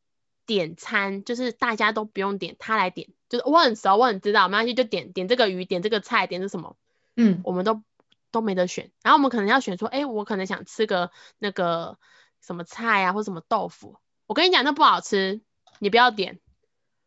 [0.46, 3.08] 点餐，就是大家都不用点，他来点。
[3.28, 6.76] 就是我很熟，我很知道，没关系，就点点这个鱼，点这个菜，点这什么，
[7.16, 7.82] 嗯，我们都
[8.30, 8.92] 都没得选。
[9.02, 11.98] 然后我们可能要选说，哎，我可能想吃个那个
[12.40, 13.96] 什么菜啊，或什么豆腐。
[14.26, 15.40] 我跟你讲，那不好吃，
[15.80, 16.38] 你不要点。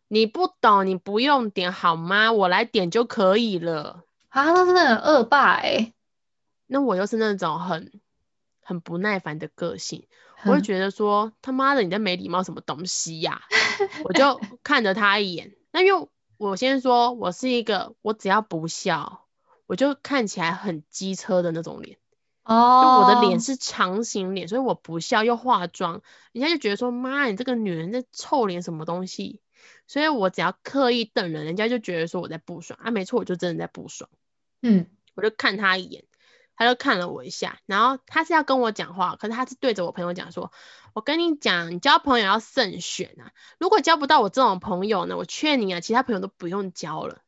[0.08, 2.32] 你不懂，你不用点好吗？
[2.32, 4.04] 我来点就可以了。
[4.30, 5.94] 啊，那真的很恶霸哎。
[6.66, 8.00] 那我又是那种很
[8.62, 10.08] 很不耐烦的个性，
[10.44, 13.42] 我会觉得说，他妈的，你在没礼貌什么东西呀？
[14.04, 15.56] 我就看着他一眼。
[15.72, 19.26] 那因为我先说，我是一个，我只要不笑，
[19.66, 21.98] 我就看起来很机车的那种脸。
[22.44, 22.82] 哦。
[22.84, 29.42] 就我的脸是长形脸，所以我不笑又化妆，人家就觉得说，妈，你这个女人在臭脸什么东西？
[29.88, 32.92] 所以我只要刻意瞪人，人家就觉得说我在不爽啊。
[32.92, 34.10] 没错，我就真的在不爽。
[34.62, 34.88] 嗯。
[35.16, 36.06] 我就看他一眼，
[36.56, 40.52] 他就看了我一下，然后他是要跟我讲话，可是他是对着我朋友讲说。
[40.94, 43.30] 我跟你讲，你交朋友要慎选啊！
[43.60, 47.20] 如果交不到我这种朋友呢，我劝你啊，其他朋友都不用交了。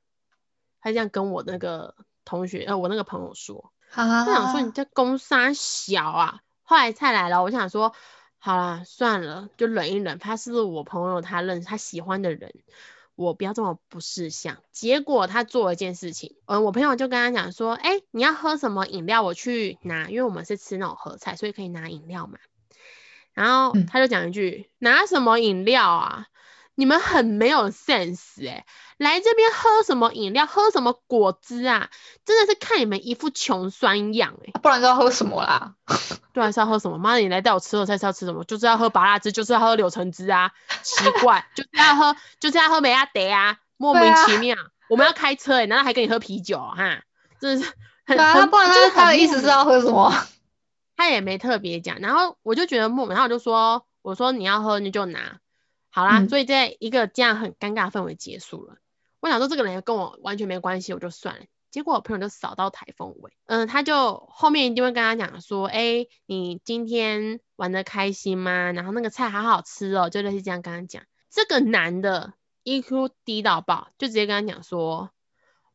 [0.81, 1.93] 他这样跟我那个
[2.25, 6.41] 同学，呃，我那个朋友说，他想说你在攻杀小啊。
[6.63, 7.93] 后来菜来了，我想说，
[8.39, 10.17] 好啦，算了，就忍一忍。
[10.17, 12.53] 他是我朋友，他认他喜欢的人，
[13.15, 14.57] 我不要这么不识相。
[14.71, 22.39] 结果他做了一件事情，嗯，我朋友就跟他讲说，哎，你要喝什么饮料，我去拿，因为我们是吃那种盒菜，所以可以拿饮料嘛。
[23.33, 26.25] 然后他就讲一句：“拿什么饮料啊？
[26.79, 28.65] 你们很没有 sense 哎！
[28.95, 30.45] 来这边喝什么饮料？
[30.45, 31.89] 喝什么果汁啊？
[32.23, 34.51] 真的是看你们一副穷酸样哎！
[34.61, 35.73] 不然要喝什么啦？
[36.31, 36.97] 对啊，是要喝什么？
[36.97, 38.45] 妈的，你来带我吃了菜是要吃什么？
[38.45, 40.51] 就是要喝拔辣汁，就是要喝柳橙汁啊！
[40.81, 43.57] 奇怪， 就是要喝，就是要喝美亚德啊！
[43.75, 44.55] 莫名其妙。
[44.89, 47.01] 我们要开车哎，难道还跟你喝啤酒哈？
[47.41, 47.73] 真的是
[48.05, 50.13] 很很，不然他他的意思是要喝什么？”
[50.95, 55.39] 他也没特别讲，然后我就觉得莫名，然后我就说，我说你要喝你就拿，
[55.89, 58.77] 好啦，所以在一个这样很尴尬氛围结束了。
[59.19, 61.45] 我想说这个人跟我完全没关系，我就算了。
[61.71, 68.71] 结果我朋友就扫到台风尾，嗯，他就后面一定会跟他讲说，哎，你今天玩的开心吗？
[68.71, 71.03] 然后那个菜好好吃哦，就类似这样跟他讲。
[71.29, 75.11] 这个男的 EQ 低到爆，就直接跟他讲说，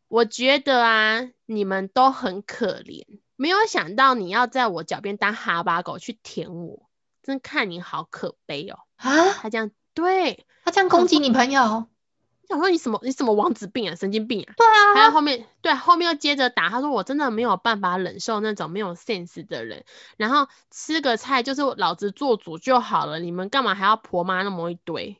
[0.08, 3.04] 我觉得啊，你们都很可怜。
[3.36, 6.88] 没有想到你要在我脚边当哈巴狗去舔我，
[7.22, 8.80] 真看你好可悲哦！
[8.96, 14.52] 啊，他这样，对他这样攻击你朋友，我想说你什么你什么王子病啊，神经病啊！
[14.56, 19.84] 对啊，还有后面对后面又接着打，他说我真的没有办法忍受那种没有 sense 的人，
[20.16, 25.18] 然后吃个菜就是老子做主就好了，你们干嘛还要婆妈那么一堆？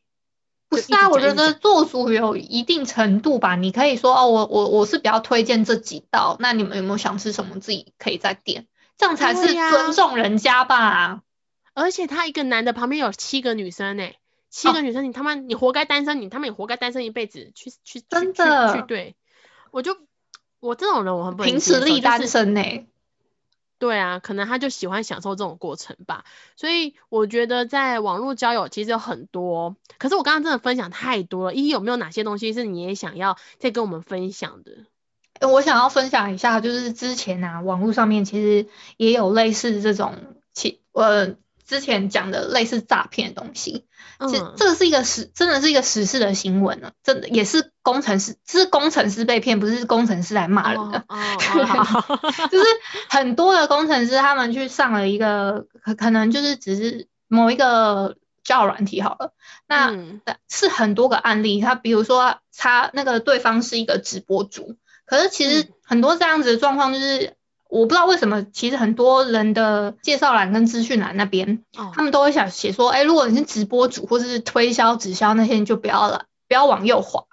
[0.68, 3.54] 不是啊，我觉得做主有一定程度吧。
[3.54, 8.66] 你可以说哦，我我我是比较推荐这几道，那你们有没有想吃什么，自己可以再点，
[8.98, 11.22] 这样才是尊重人家吧。
[11.74, 14.08] 而且他一个男的旁边有七个女生呢，
[14.55, 19.17] 七个女生，你他妈你活该单身，你他妈也活该单身一辈子，去去真的去对，
[19.73, 19.97] 我就
[20.61, 22.62] 我这种人我很不凭实力单身呢。
[23.81, 31.55] 对啊，可能他就喜欢享受这种过程吧，所以我觉得在网络交友其实有很多，可是我刚刚真的分享太多了。
[31.55, 35.49] 一有没有哪些东西是你也想要再跟我们分享的？
[35.49, 40.14] 我想要分享一下，就是之前啊，网络上面其实也有类似这种，
[40.53, 41.35] 其呃。
[41.66, 43.87] 之前讲的类似诈骗的东西，
[44.29, 51.05] 其实这个是一个实，真的是一个实事的新闻呢，真的也是工程师，是工程师被骗，不是工程师来骂人 的，
[52.50, 52.66] 就是
[53.09, 59.33] 很多的工程师他们去上了一个，可可能就是只是某一个交软体好了，
[59.66, 59.96] 那
[60.48, 67.35] 是很多个案例，他比如说他那个对方是一个直播主，可是其实很多这样子的状况就是。
[67.74, 77.24] 我不知道为什么，其实很多人的介绍栏跟资讯栏那边，他们都会想写说，哎，如果你是直播主或者是推销直销那些，你就不要了，不要往右滑。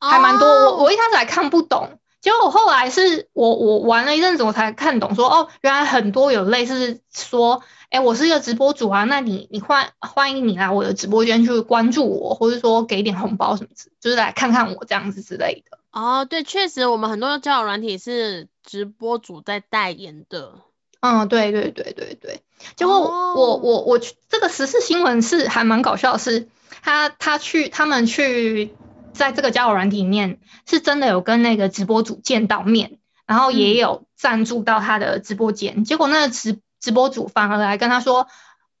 [0.00, 0.46] 还蛮多。
[0.46, 15.78] 哦我我一开始还看不懂，结果我后来是我我玩了一阵子，我才看懂说哦，原来很多有类似说，哎，我是一个直播主啊，那你你欢欢迎你来我的直播间去关注我，或者说给点红包什么之，就是来看看我这样子之类的。
[15.92, 20.54] 哦，对，确实我们很多交友软体是直播主在代言的。
[21.00, 22.40] 嗯，对对对对对。
[22.76, 26.48] 结果哦我我我去这个时事新闻是还蛮搞笑的是，
[26.80, 28.74] 他他去他们去
[29.12, 35.84] 在这个交友软体里面是真的有跟那个直播主见到面，然后也嗯有赞助到他的直播间。
[35.84, 38.26] 结果那个直直播主反而来跟他说，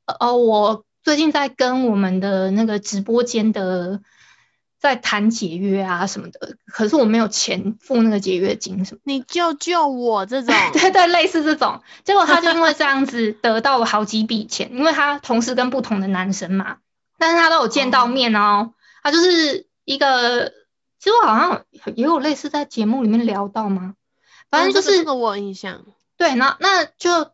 [0.04, 4.00] 呃呃，我最近在跟我们的那个直播间的
[4.78, 9.00] 在谈解约啊什么的，可是我没有钱付那个解约金什么。
[9.04, 16.78] 你救救我这种， 对 对，类似这种，结果他就因为这样子得到了好几笔钱，因为他同时跟不同的男生嘛，
[17.18, 18.72] 但是他都有见到面哦，
[19.04, 20.48] 他就是一个，
[20.98, 23.94] 其实我好像也有类似在节目里面聊到吗？
[24.50, 25.84] 反正就是、嗯这个这个我有印象。
[26.16, 27.30] 对，那那就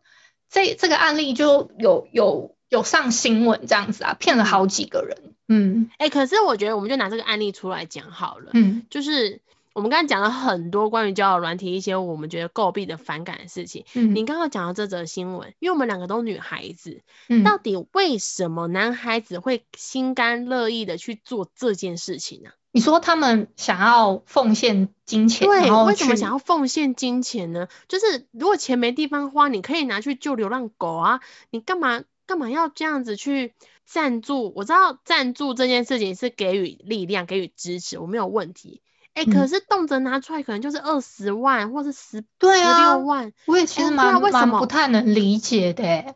[0.49, 5.89] 这这个案例就有有有上新闻这样子啊，骗了好几个人，嗯。
[5.97, 8.83] 哎、可是我觉得我们就拿这个案例出来讲好了，嗯。
[8.89, 9.41] 就是
[9.79, 13.85] 我们刚才讲了很多关于交友软体一些我们觉得诟病的反感的事情。
[13.93, 27.69] 嗯，你刚刚讲到这则新闻，因为我们两个都女孩子，嗯到底为什么男孩子会心甘乐意的去做这件事情呢、你说他们想要奉献金钱，对，为什么想要奉献金钱呢？
[27.87, 33.53] 就是如果钱没地方花，你可以拿去救流浪狗啊，你干嘛干嘛要这样子去
[33.85, 34.51] 赞助？
[34.57, 38.81] 我知道赞助这件事情是给予力量、给予支持，我没有问题。
[39.15, 46.15] 哎、嗯可是动辄拿出来可能就是二十万或是十十对啊六万，我也其实蛮蛮不太能理解的欸，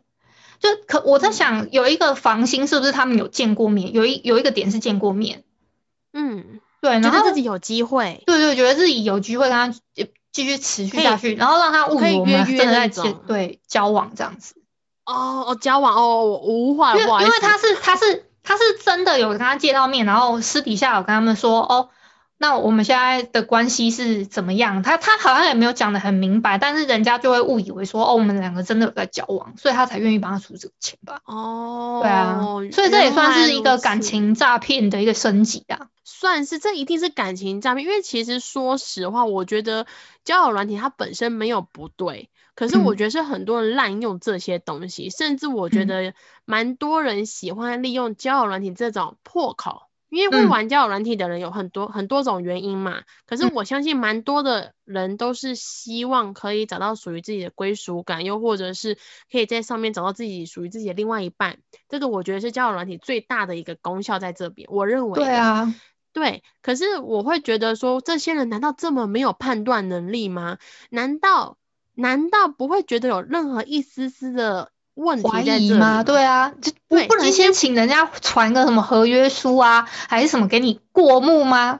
[0.59, 3.91] 就可我在想有一个房型是不是他们有见过面？
[3.93, 5.43] 有一有一个点是见过面，
[6.13, 9.65] 嗯，对，然觉后得自己有机会，对对，觉得自己有机会跟他
[9.97, 14.55] 呃继续持续下去，然后让他误可以以为我们约约真的在接那种对交往这样子，
[15.05, 21.89] 哦哦，交往哦，我无话因为他是他是他是真的有跟他见到面，然后私底下有跟他们说哦。
[22.37, 24.83] 那我们现在的关系是怎么样？
[24.83, 31.21] 他他好像也没有讲的很明白，但是人家就会误以为说，哦，我们两个真的有在交往，所以他才愿意帮他出这个钱吧？
[31.25, 32.41] 哦，对啊，
[32.73, 35.87] 所以这也算是一个感情诈骗的一个升级啊。
[36.03, 39.85] 算是，这一定是感情诈骗，因为其实说实话，我觉得
[40.25, 49.83] 交友软体它本身没有不对，可是我嗯觉得是很多人滥用这些东西，甚至我觉嗯得蛮多人喜欢利用交友软体这种破口。
[50.13, 58.97] 因为玩交友软体的人有很多很多种原因嘛，可是嗯我相信蛮多的人都是希望可以找到属于自己的归属感，又或者是
[59.31, 61.57] 可以在上面找到自己属于自己的另外一半。
[61.89, 65.15] 这个我觉得是交友软体最大的一个功效在这边，我认为。
[65.15, 65.73] 对啊，
[66.13, 70.59] 对，可是我会觉得说，这些人难道这么没有判断能力吗？
[70.89, 71.57] 难道
[71.95, 76.03] 难道不会觉得有任何一丝丝的问题怀在这里疑吗？
[76.03, 81.79] 对啊，就不不能先请人家传个什么合约书啊，还是什么给你过目吗？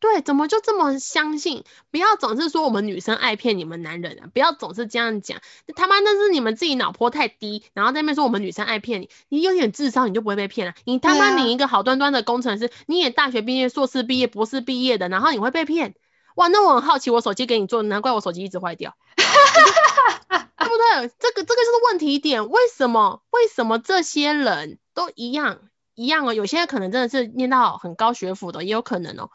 [0.00, 1.64] 对，怎么就这么相信？
[1.90, 4.28] 不要总是说我们女生爱骗你们男人啊！
[4.34, 5.38] 不要总是这样讲，
[5.76, 10.74] 他妈那是你们自己脑波太低，然后在那边说我们女生爱骗你，你有点智商你就不会被骗了。
[10.84, 15.94] 你他妈你一个好端端的工程师，你也大学毕业、硕士毕业、博士毕业的，然后你会被骗？
[16.34, 18.94] 哇，那我很好奇，我手机给你做，难怪我手机一直坏掉。
[20.58, 21.10] 对不对？
[21.18, 25.58] 这个这个就是问题点，为什么为什么这些人都一样
[25.94, 26.32] 一样哦？
[26.32, 29.30] 有些人可能真的是念到很高学府的，也有可能哦。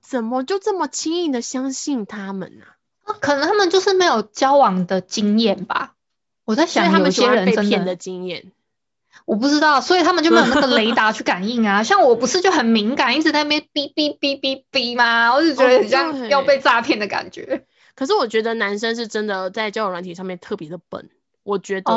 [0.00, 2.64] 怎么就这么轻易的相信他们呢、
[3.04, 5.94] 啊可能他们就是没有交往的经验吧。
[6.44, 8.52] 我在想，他有些们喜欢人骗的经验。
[9.24, 11.82] 我不知道，所以他们就没有那个雷达去感应啊。
[11.84, 15.34] 像我不是就很敏感，一直在那边哔哔哔哔哔吗？
[15.34, 17.66] 我就觉得很哦像要被诈骗的感觉。
[17.94, 21.10] 可是我觉得男生是真的在交友软体上面特别的笨，
[21.42, 21.92] 我觉得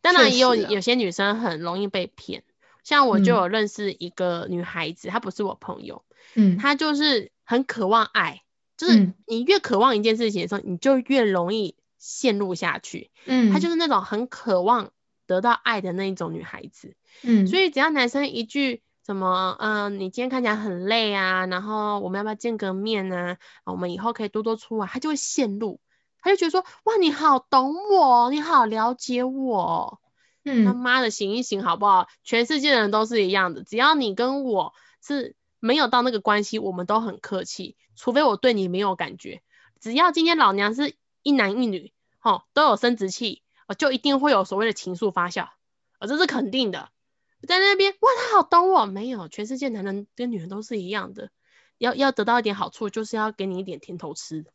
[0.00, 2.42] 当然也有啊有些女生很容易被骗，
[2.82, 6.04] 像我就嗯有认识一个女孩子，她不是我朋友，
[6.34, 6.56] 嗯。
[6.58, 8.42] 她就是很渴望爱，
[8.76, 13.10] 就是嗯你越渴望一件事情的时候，你就越容易陷入下去。
[13.24, 14.90] 嗯，她就是那种很渴望
[15.26, 23.38] 得到爱的那一种女孩子，嗯，所以只要男生一句什么，嗯、你今天看起来很累啊，然后我们要不要见个面啊？
[23.64, 25.78] 啊我们以后可以多多出来，他就会陷入，
[26.20, 30.00] 他就觉得说，哇，你好懂我，你好了解我。
[30.46, 32.06] 他嗯妈的，醒一醒好不好？
[32.22, 39.42] 全世界的人都是一样的，只要你跟我是没有到那个关系，我们都很客气，除非我对你没有感觉。
[39.80, 41.92] 只要今天老娘是一男一女，
[42.22, 45.48] 哦，都有生殖器，哦，就一定会有所谓的情愫发酵，
[45.98, 46.88] 哦，这是肯定的。
[47.44, 51.30] 在那边，哇，他好懂我，没有，全世界男人跟女人都是一样的。
[51.78, 54.46] 要要得到一点好处，就是要给你一点甜头吃，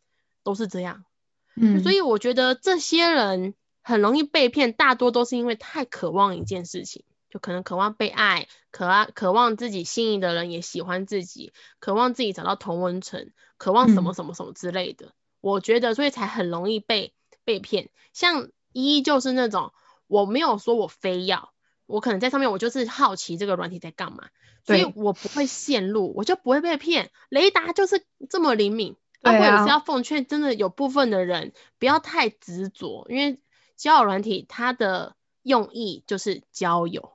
[0.43, 1.03] 都是这样。
[1.55, 15.13] 嗯，所以我觉得这些人很容易被骗，大多都是因为太渴望一件事情，就可能渴望被爱，渴望渴望自己心仪的人也喜欢自己，渴望自己找到同温层，渴望什么什么什么之类的。
[15.41, 17.13] 我觉得，所以才很容易被
[17.43, 17.89] 被骗。
[18.13, 19.73] 像一就是那种，
[20.07, 21.53] 我没有说我非要，
[21.89, 24.29] 我可能在上面我就是好奇这个软体在干嘛，
[24.65, 27.11] 所以我不会陷入，我就不会被骗。
[27.29, 28.95] 雷达就是这么灵敏。
[29.21, 33.37] 对啊，我也啊是要奉劝，真的有部分的人不要太执着，因为
[33.75, 35.13] 交友软体它的
[35.43, 37.11] 用意就是交友，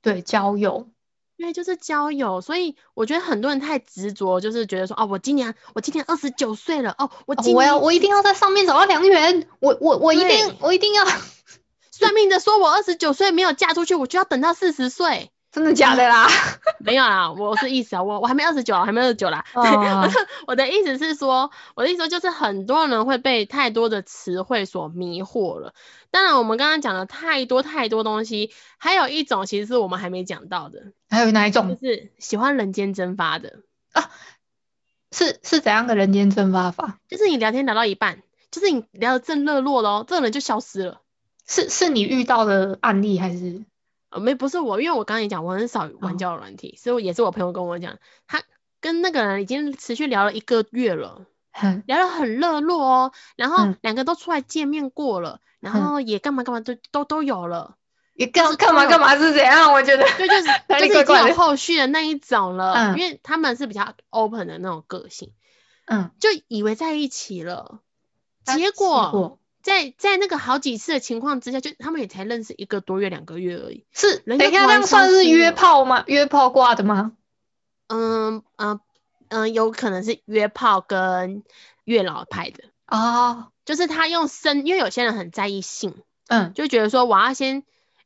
[0.00, 0.88] 对交友，
[1.36, 11.04] 因为就是交友，所以我觉得很多人太执着，就是觉得说，哦，我今年我今年二十九岁了，哦，我哦今年、我要我一定要在上面找到良缘，我我我一定我一定要，
[11.98, 15.32] 算命的说我二十九岁没有嫁出去，我就要等到四十岁。
[15.50, 16.28] 真的假的啦？
[16.78, 19.44] 没有啦，我是意思啊，我我还没二十九还没二十九啦。
[19.52, 20.10] 我的
[20.46, 25.74] 我的意思是说，我的意思说就是很多人会被太多的词汇所迷惑了。
[26.12, 33.60] 当然，我们刚刚讲了太多太多东西，还有一种其实是我们还没讲到的，还有哪一就种是喜欢人间蒸发的
[33.92, 34.10] 啊，
[35.10, 36.98] 是是怎样的人间蒸发法？
[37.08, 41.00] 就是你聊天聊到一半，就是你聊的正热络咯，这个人就消失了。
[41.48, 43.64] 是是你遇到的案例还是？
[44.10, 48.42] 呃，没不是我，因为我刚才也讲，我很少玩哦交友软体，所以也是我朋友跟我讲，他
[48.80, 51.26] 跟那个人已经持续聊了一个月了。
[51.58, 57.74] 哼聊得很热络哦，然后嗯两个都出来见面过了，然嗯后也干嘛干嘛都都都有了，
[58.14, 59.72] 你就是都有干干嘛干嘛是怎样？
[59.72, 65.32] 我觉得对，就是 就是已经有后续的那一种了，嗯因为他们是比较 open 的那种个性，
[65.86, 67.80] 嗯，就以为在一起了，
[68.44, 69.38] 啊结果果
[69.68, 76.04] 在在那个好几次的情况之下，就他们也才认识一个多月两个月而已，是人等一下，这样算是约炮吗？
[76.06, 77.12] 约炮挂的吗？
[77.88, 78.80] 嗯嗯
[79.28, 81.42] 嗯，有可能是约炮跟
[81.84, 85.94] 月老派的，哦，就是他用身，因为有些人很在意性。
[86.30, 87.62] 嗯就觉得说我要先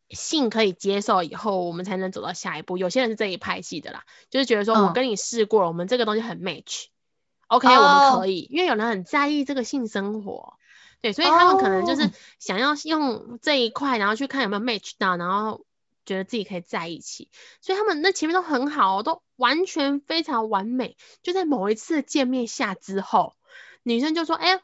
[0.09, 2.79] 性可以接受以后，我们才能走到下一步。
[2.79, 8.47] 有些人是这一派系的啦，就是觉得说嗯我跟你试过了，我们这个东西很 match，OK，、哦我们可以。
[8.51, 10.55] 因为有人很在意这个性生活，
[11.03, 15.66] 对，所以他们可能就是哦想要用这一块，然后去看有没有 match 到，然后
[16.07, 17.28] 觉得自己可以在一起。
[17.61, 20.96] 所以他们那前面都很好哦，都完全非常完美。
[21.22, 23.34] 就在某一次见面下之后，
[23.82, 24.61] 女生就说：“哎、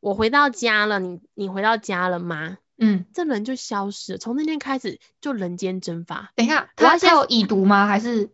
[0.00, 6.32] 我回到家了，你你回到家了吗？”嗯，这人就消失了，从那天开始就人间蒸发。
[6.34, 7.86] 等一下，他他有已读吗？
[7.86, 8.32] 还是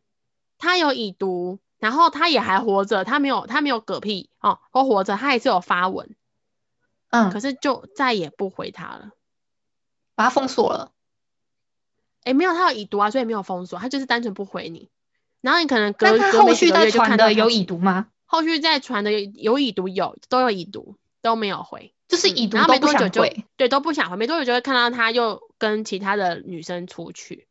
[0.57, 6.17] 他有已读，然后他也还活着，他没有他没有嗝屁哦，都活着，他也是有发文，
[7.11, 9.11] 嗯可，是就再也不回他了。
[10.15, 10.93] 把他封锁了？
[12.25, 14.91] 诶，没有，他有已读啊，所以没有封锁，他就是单纯不回你。
[15.41, 18.09] 然后你可能隔后续在月就看到他传的有已读吗？
[18.27, 23.23] 后续再传的有有已读有都有已读都没有回，就是嗯然后已读都不没多久就。
[23.57, 27.47] 对都不想回，没多久就会看到他又跟其他的女生出去。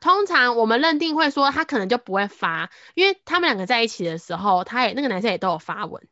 [0.00, 6.08] 通常我们认定会说他可能就不会发，因为他们两个在一起的时候，他也那个男生也都有发文，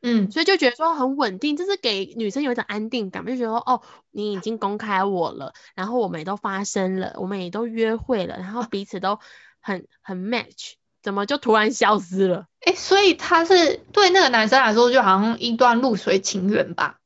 [0.00, 9.18] 嗯，所以就觉得说很稳定，就是给女生有一种安定感，就觉得说哦，你已经公开我了，然后我们也都发生了，我们也都约会了，然后彼此都
[9.60, 12.46] 很很 match，怎么就突然消失了？
[12.60, 17.00] 哎，所以他是对那个男生来说，就好像一段露水情缘吧？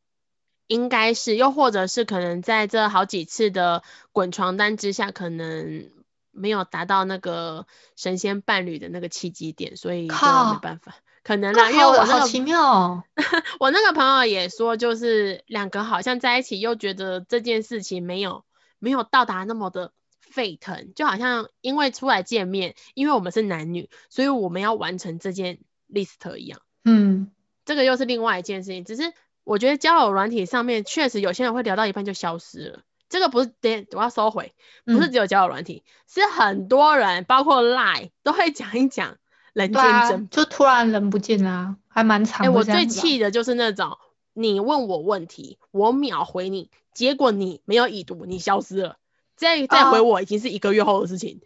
[0.67, 3.83] 应该是，又或者是可能在这好几次的
[4.13, 5.91] 滚床单之下，可能
[6.31, 7.67] 没有达到那个
[7.97, 10.95] 神仙伴侣的那个契机点，所以就靠没办法。
[11.25, 13.05] 可能啦，因为我那个好好奇妙哦。
[13.61, 18.45] 我那个朋友也说，就是两个好像在一起，又觉得这件事情没有
[18.79, 26.61] 没有到达那么的沸腾，就好像因为出来见面，因为我们是男女，所以我们要完成这件 list 一样。
[26.85, 27.31] 嗯，
[27.65, 29.13] 这个又是另外一件事情，只是
[29.45, 32.81] 我觉得交友软体上面确实有些人会聊到一半就消失了。
[33.09, 34.55] 这个不是，等我要收回，
[34.87, 39.19] 不是嗯只有交友软体，是很多人，包括 Line 都会讲一讲
[39.53, 42.53] 人间对啊，就突然人不见啦，还蛮惨。
[42.53, 43.99] 我最气的就是那种
[44.33, 48.97] 你问我问题，我秒回你，结果你没有已读，你消失了，
[49.37, 51.41] 再再回哦我已经是一个月后的事情。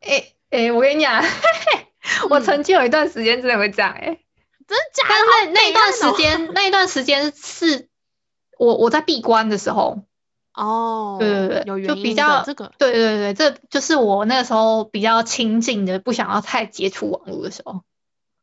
[0.00, 1.22] 哎哎，我跟你讲，
[2.30, 4.18] 我嗯曾经有一段时间真的会这样哎、
[4.66, 5.32] 真假但的？
[5.32, 7.88] 是那那一段时间，那一段时间是
[8.58, 10.02] 我我在闭关的时候，
[10.56, 17.82] 哦，对对对有原因就比较的这个，对对对，这就是我那个时候比较亲近的，不想要太接触网络的时候。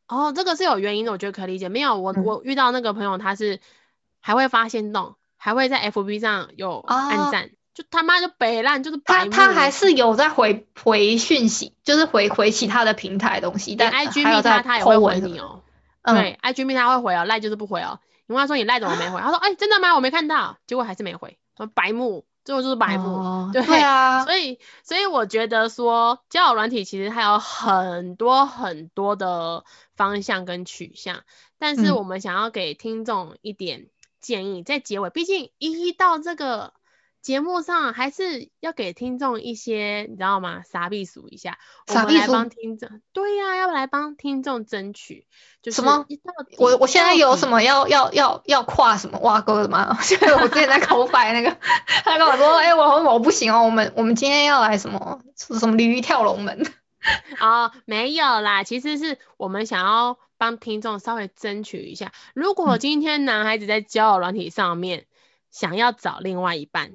[0.08, 1.70] 哦，这个是有原因的，我觉得可以理解。
[1.70, 3.60] 没有我嗯我遇到那个朋友，他是
[4.22, 14.98] 还会发现动，还会在 FB 上有哦按赞，就他妈就北烂，就是他他还是有在回回讯息，就是回回其他的平台的东西，但 IG 密他，他也会。
[15.00, 15.64] 回你哦。
[16.04, 18.00] 嗯，对，IG 密他会回哦，赖就是不回哦。
[18.28, 19.20] 你问他说你赖怎么没回？
[19.20, 19.96] 他说哎、真的吗？
[19.96, 21.38] 我没看到，结果还是没回。
[21.58, 23.10] 说白目，最后就是白目。
[23.10, 29.64] 哦对对啊，所以，所以我觉得说交友软体其实它有很多很多的
[29.96, 31.24] 方向跟取向，
[31.60, 33.90] 但是嗯我们想要给听众一点
[34.20, 36.74] 建议，在结尾，毕竟一到这个
[37.24, 40.62] 节目上，还是要给听众一些，你知道吗？
[40.62, 41.58] 傻逼数一下，
[41.88, 42.32] 我们来傻逼数？
[42.34, 45.26] 帮听众，对呀、要来帮听众争取，
[45.62, 46.06] 就是什么？
[46.58, 47.64] 我我现在有什么？
[47.64, 49.98] 要要要要跨什么挖沟的吗？
[50.04, 51.58] 就是我之前在口白那个，
[52.04, 56.62] 他跟我说，哎、我我不行哦，我们我们今天要来什么什么鲤鱼跳龙门，
[57.40, 62.80] 哦，没有啦，其实是我们想要帮听众稍微争取一下，如果嗯。
[62.80, 65.06] 今天男孩子在交友软体上面
[65.52, 66.92] 想要找另外一半，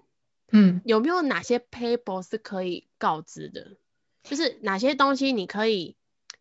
[0.51, 3.77] 嗯，有没有哪些 paper 是可以告知的？
[4.23, 5.97] 就是哪些东西你可以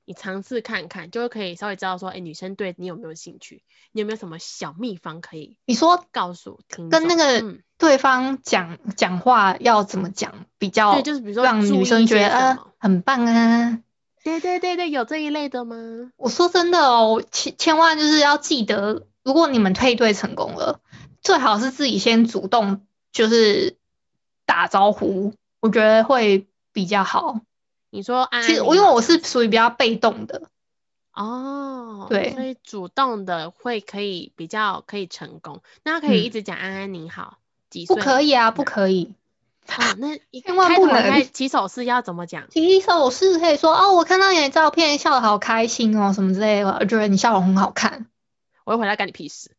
[0.05, 3.63] 你尝试看看，就会可以稍微知道说，哎，女生对你有没有兴趣？
[3.91, 6.89] 你有没有什么小秘方可以你说告诉听？
[6.89, 13.81] 跟那个嗯，对方讲讲话要怎么讲比较对，就是比如说让女生觉得很棒啊？
[14.23, 15.75] 对对对对，有这一类的吗？
[16.17, 20.81] 我说真的哦，千千万就是要记得，如果你们配对成功了，
[21.21, 23.77] 最好是自己先主动就是
[24.47, 27.41] 打招呼，我觉得会比较好。
[27.91, 30.43] 你说安安其实我因为我是属于比较被动的，
[31.13, 37.37] 哦，对所以主动的会可以比较可以成功，那他可以一嗯直讲安安你好，
[37.69, 37.95] 几不？
[37.95, 39.13] 可以啊，不可以。
[39.67, 42.49] 哦，那一千万不能开起手式要怎么讲？
[42.49, 48.07] 起手式可以说哦，我看到你的照片，笑得好开心哦，什么之类的，我觉得你笑容很好看。
[48.63, 49.51] 我会回来干你屁事。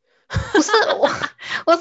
[0.52, 1.08] 不是我，
[1.66, 1.80] 我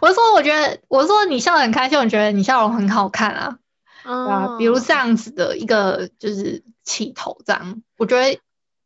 [0.00, 3.58] 我是说，我觉得我说你笑得很开心，我觉得你笑容很好看啊。
[4.02, 8.38] 对啊，哦，比如这样子的一个就是起头，这样我觉得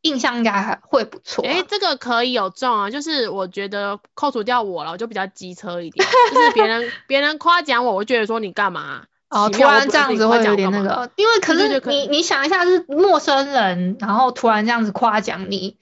[0.03, 15.77] 印象应该还会不错啊、哎、这个可以有中啊，就是我觉得扣除掉我了，我就比较机车一点， 就是别人别人夸奖我，我觉得说你干嘛、哦，突然这样子会有点那个，因为可是你你想一下，是陌生人，然后突然这样子夸奖你，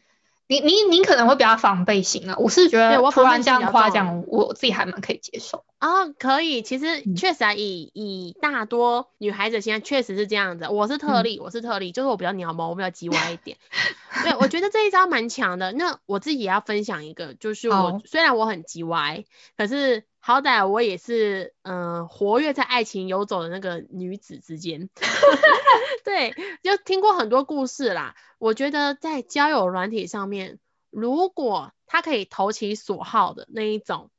[0.49, 2.37] 你你你可能会比较防备心啊。
[2.39, 5.65] 我是觉得突然这样夸奖，我自己还蛮可以接受。
[5.79, 13.57] 哦，可以，其实嗯确实啊，以以大多女孩子现在确实是这样子，我是特嗯例，我是特例，就是我比较鸟毛，我比较叽歪一点。
[14.23, 15.73] 对，我觉得这一招蛮强的。
[15.73, 19.25] 那我自己也要分享一个，就是好我虽然我很叽歪，
[19.57, 24.91] 可是好歹我也是嗯、呃活跃在爱情游走的那个女子之间。
[26.05, 28.17] 对，就听过很多故事啦。
[28.39, 30.59] 我觉得在交友软体上面，
[30.91, 34.11] 如果他可以投其所好的那一种，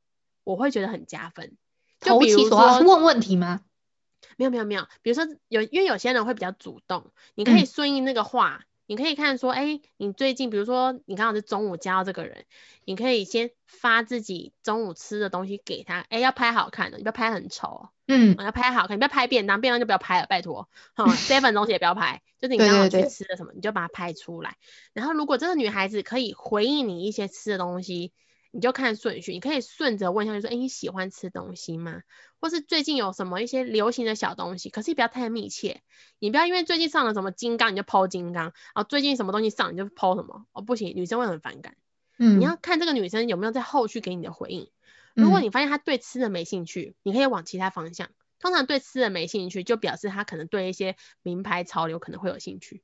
[0.44, 1.58] 我会觉得很加分。
[2.00, 3.60] 就投比如其所好是说，问问题吗？
[4.38, 12.46] 没有没有没有，比如说有，因为有些人会比较主动，你可以嗯顺应那个话，你可以看说，哎，你最近比如说你刚好是中午加到这个人，
[12.86, 18.34] 你可以先发自己中午吃的东西给他，哎，要拍好看的，你不要拍很丑哦，嗯。
[18.38, 24.56] 哦要拍好看，你不要拍便当，便当就不要拍了，拜托，哈、 seven 东西也不要拍，就是你刚好去吃的什么，你就把它拍出来。
[24.94, 28.14] 然后如果这个女孩子可以回应你一些吃的东西，
[28.50, 32.02] 你就看顺序，你可以顺着问一下，就说，哎，你喜欢吃东西吗？
[32.40, 35.82] 或是最近有什么一些流行的小东西，可是不要太密切，
[36.18, 41.76] 你不要因为最近上了什么金刚你就抛金刚，然后最近什么东西上你就抛什么，哦不行，女生会很反感。
[42.18, 44.70] 嗯，你要看这个女生有没有在后续给你的回应。
[45.14, 48.08] 如果嗯你发现她对吃的没兴趣，你可以往其他方向。
[48.40, 52.82] 通常对吃的没兴趣，就表示她可能对一些名牌潮流可能会有兴趣。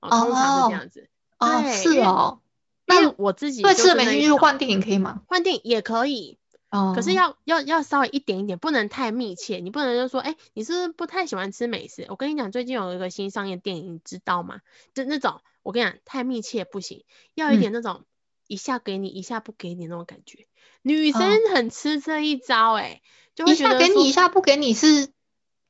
[0.00, 1.08] 哦，通常是这样子。
[1.38, 2.40] 哦是哦，
[2.88, 5.22] 那我自己对就吃的没兴趣，是那一种换电影可以吗？
[5.28, 6.38] 换电影也可以，
[6.70, 9.58] 哦，可是要要要稍微一点一点，不能太密切。
[9.58, 12.06] 你不能就说，哎、你是不是不太喜欢吃美食？
[12.08, 14.60] 我跟你讲，最近有一个新上映电影，你知道吗？
[14.94, 18.04] 就那种，我跟你讲，太密切不行，要一嗯点那种、
[18.46, 20.46] 一下给你，一下不给你那种感觉。
[20.82, 23.02] 女生哦很吃这一招、哎、
[23.34, 25.08] 就会一下给你一下不给你是，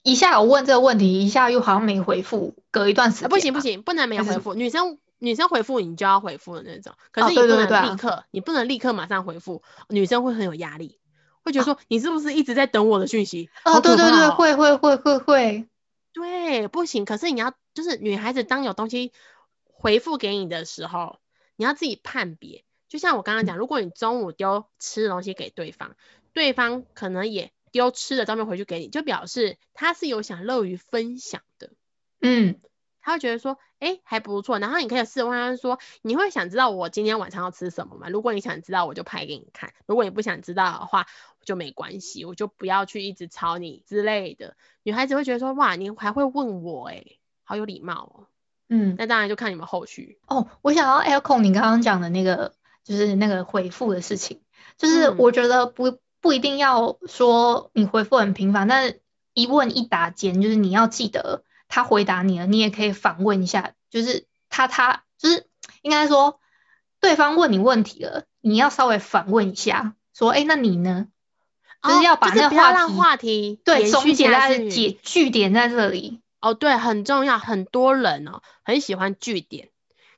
[0.02, 4.54] 一下有问这个问题，一下又好像没回复，隔一段时啊，间、不行不，行，不能没有回复。
[4.54, 10.98] 女生女生回复你就要回复的那种，可哦是你不对对对啊能立刻，你不能立刻马上回复，女生会很有压力，
[11.42, 13.50] 会觉得说、你是不是一直在等我的讯息？
[13.64, 15.68] 哦，好对对对，会会会会会，
[16.12, 17.04] 对，不行。
[17.04, 19.12] 可是你要就是女孩子，当有东西
[19.64, 21.18] 回复给你的时候，
[21.56, 22.64] 你要自己判别。
[22.88, 25.94] 就像我刚刚讲，如果你中午丢吃的东西给对方，
[26.32, 31.70] 对方可能也丢吃的照片回去给你，就表示他是有想乐于分享的，
[32.22, 32.58] 嗯，
[33.08, 34.58] 他会觉得说，哎，还不错。
[34.58, 38.10] 然后你可以试问他说，你会想知道我今天晚上要吃什么吗？
[38.10, 41.06] 如果你想知道，我就拍给你看；如果你不想知道的话，
[41.42, 44.54] 就没关系，我就不要去一直吵你之类的。
[44.82, 47.02] 女孩子会觉得说，哇，你还会问我，哎，
[47.44, 48.26] 好有礼貌哦。
[48.68, 50.18] 嗯，那当然就看你们后续。
[50.26, 52.52] 哦，我想要 echo 你刚刚讲的那个，
[52.84, 54.42] 就是那个回复的事情，
[54.76, 59.00] 就是我觉得不不一定要说你回复很频繁，但是
[59.32, 65.46] 一问一答间，就是你要记得他回答你了，你也可以反问一下，就是他他就是
[65.82, 66.40] 应该说
[67.00, 71.06] 对方问你问题了，你要稍微反问一下，说哎，那你呢？
[71.80, 76.20] 就是要把那个话题对总结在解句点在这里。
[76.40, 79.68] 哦，对，很重要，很多人哦很喜欢据点，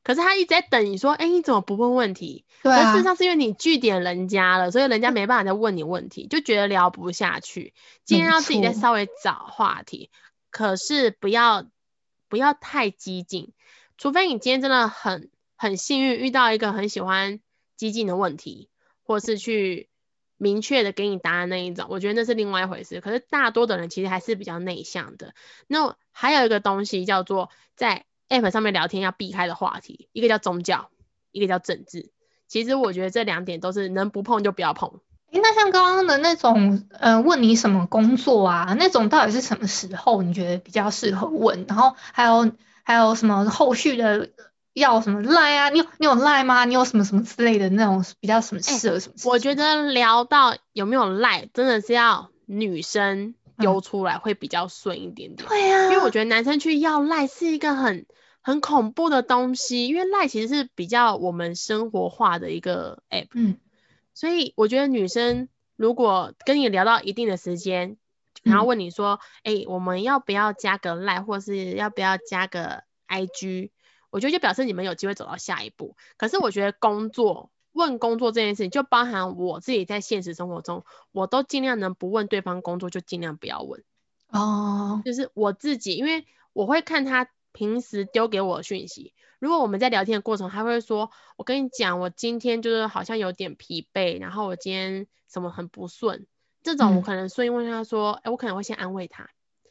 [0.02, 2.46] 可是他一直在等你说，哎，你怎么不问问题？
[2.62, 2.92] 对啊。
[2.92, 7.74] 事实上是因为你据点人家了，所以人家没办法再问你问题，就觉得聊不下去。
[8.06, 10.10] 今天要自己再稍微找话题，
[10.50, 11.70] 可是不要
[12.28, 13.52] 不要太激进，
[13.96, 17.40] 除非你今天真的很很幸运遇到一个很喜欢
[17.76, 18.68] 激进的问题，
[19.02, 19.88] 或是去。
[20.42, 23.02] 明确的给你答案那一种，我觉得那是另外一回事。
[23.02, 25.34] 可是大多的人其实还是比较内向的。
[25.66, 30.90] 那还有一个东西叫做在 App 上面聊天要避开的话题，一个叫宗教，
[31.30, 32.10] 一个叫政治。
[32.48, 35.02] 其实我觉得这两点都是能不碰就不要碰。
[35.30, 41.64] 诶，那像刚刚的那种，呃，问你什么工作啊，那种到底是什么时候你觉得比较适合问？
[41.68, 42.50] 然后还有
[42.82, 44.30] 还有什么后续的？
[44.72, 45.68] 要什么赖啊？
[45.68, 46.64] 你有你有赖吗？
[46.64, 49.14] 你有什么什么之类的那种比较什么适合什么？
[49.24, 55.48] 我觉得聊到有没有赖，真的是要女生丢出来会比较顺一点点。
[55.48, 58.06] 对呀，因为我觉得男生去要赖是一个很
[58.42, 63.26] 很恐怖的东西，因为赖其实是比较我们生活化的一个 app。
[63.34, 63.56] 嗯，
[64.14, 67.96] 所以我觉得女生如果跟你聊到一定的时间，
[68.42, 73.70] 然后问你说，哎，我们要不要加个赖，或是要不要加个 IG？
[74.10, 75.96] 我觉得就表示你们有机会走到下一步。
[76.16, 83.84] 可是我觉得工作问工作这件事情，就包含我自己在现实生活中，我都尽量能不问对方工作，就尽量不要问。
[84.28, 85.02] 哦。
[85.04, 89.14] 就是我自己，因为我会看他平时丢给我的讯息。
[89.38, 96.26] 如果我们在聊天的过程，他会说：“我跟你讲，我今天就是好像有点疲惫，然后我今天什么很不顺。”
[96.62, 99.30] 这种我可能顺应问他说：“哎，我可能会先安慰他。”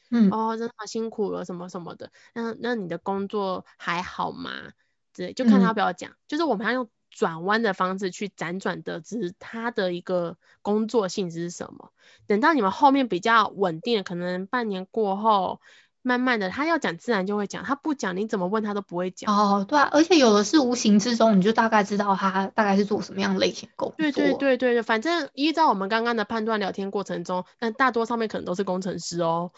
[0.09, 2.11] 嗯哦，真的好辛苦了，什么什么的。
[2.33, 4.71] 那那你的工作还好吗？
[5.13, 6.13] 对，就看他要不要讲。
[6.27, 11.91] 就是我们要用转弯的方式去辗转得知他的一个工作性质是什么。
[12.25, 15.61] 等到你们后面比较稳定，可能半年过后。
[16.01, 19.35] 慢慢的，他要讲自然就会讲，他不讲你怎么问他都不会讲。
[19.35, 23.95] 哦，对啊，而且有的是无形之中，你就大概知道他大概是做什么样类型工作。
[23.97, 29.51] 对对对对对，反正依照我们刚刚的判断聊天过程中，但大多上面可能都是工程师哦。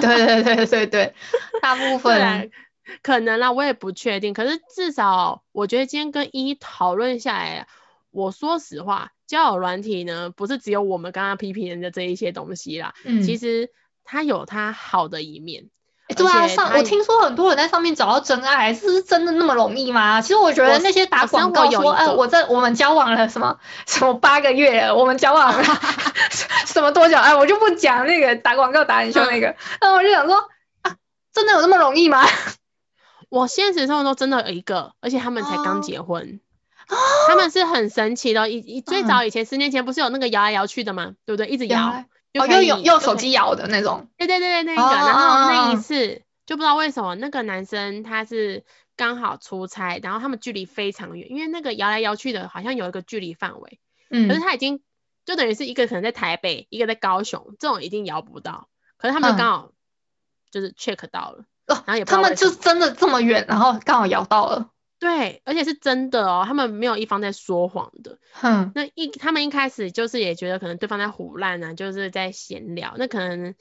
[0.00, 1.14] 对对对对对，
[1.60, 2.50] 大部分
[3.02, 4.32] 可能啦，我也不确定。
[4.32, 7.66] 可是至少我觉得今天跟一讨论下来，
[8.12, 12.94] 我说实话，交友软体呢，不是只有我们刚刚批评人的这一些东西啦。
[13.04, 13.22] 嗯。
[13.24, 13.70] 其实。
[14.04, 15.70] 它有它好的一面，
[16.14, 20.20] 对啊，上我听说很多人在上面找到真爱，是真的那么容易吗？
[20.20, 25.64] 其实我觉得那些打广告说，哎，我在我们交往了什么 什么八个月，我们交往了
[26.66, 27.16] 什么多久？
[27.16, 30.36] 哎，我就不讲那个打广告打很凶那个，那我就想说
[30.82, 30.96] 啊，
[31.32, 32.22] 真的有那么容易吗？
[33.30, 36.40] 我现实生活中真的有一个，而且他们才刚结婚，
[37.26, 41.14] 他们是很神奇的，以最早以前十年前不是有那个摇来摇去的吗？
[41.24, 41.48] 对不对？
[41.48, 42.04] 一直摇。
[42.38, 44.08] 哦，用用用手机摇的那种。
[44.16, 48.64] 对对对对，那个，然后那一次就不知道为什么那个男生他是
[48.96, 53.78] 刚好出差，然后他们距离非常远，因为那个摇来摇去的好像有一个距离范围，
[54.10, 54.82] 嗯，可是他已经
[55.24, 59.70] 就等于是一个可能在台北，一个在高雄，这种一定摇不到，可是他们刚好
[60.50, 64.70] 就是 check 到了，然后也他们就真的这么远，然后刚好摇到了。
[65.04, 68.18] 对，而且是真的哦，他们没有一方在说谎的。
[68.32, 72.94] 哼，那一他们一开始就是也觉得可能对方在胡乱啊，就是在闲聊。
[72.96, 73.54] 那可能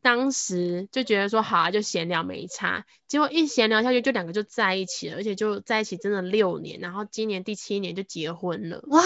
[0.00, 2.84] 当时就觉得说好啊，就闲聊没差。
[3.08, 8.84] 结果一闲聊下去，就两个就在一起了，而且就在一起真的六年，然后今年第七年就结婚了。
[8.86, 9.02] 哇，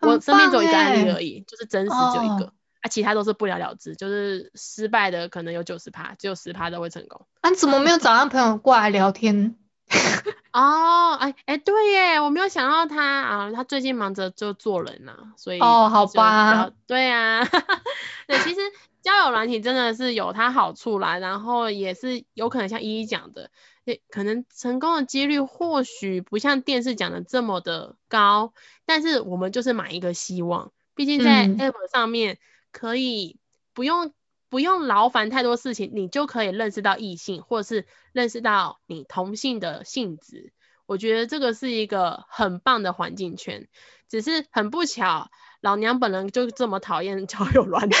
[0.00, 2.52] 我身边只有一个案例而已，就是真实只有一个
[2.82, 7.26] 啊，其他都是不了了之，就是失败的可能有九十趴，只有十趴都会成功。
[7.40, 9.56] 啊，怎么没有找他朋友过来聊天？
[10.52, 17.44] 哦，哎哎，对耶，我没有想到他啊，他最近忙着就做人呐，所以哦，好吧，对啊，
[18.26, 18.60] 对，其实
[19.02, 23.50] 交友软体真的是有它好处啦，然后也是有可能像依依讲的，
[24.10, 28.52] 可能成功的几率或许不像电视讲的这么的高，
[28.84, 32.38] 但是我们就是买一个希望，毕竟在 App 上面
[32.72, 33.38] 可以
[33.72, 34.12] 不用
[34.48, 40.52] 不用劳烦太多事情，你就可以认识到异性，或者是认识到你同性的性质。
[40.86, 43.68] 我觉得这个是一个很棒的环境圈，
[44.08, 45.30] 只是很不巧，
[45.60, 47.96] 老娘本人就这么讨厌 交友软体，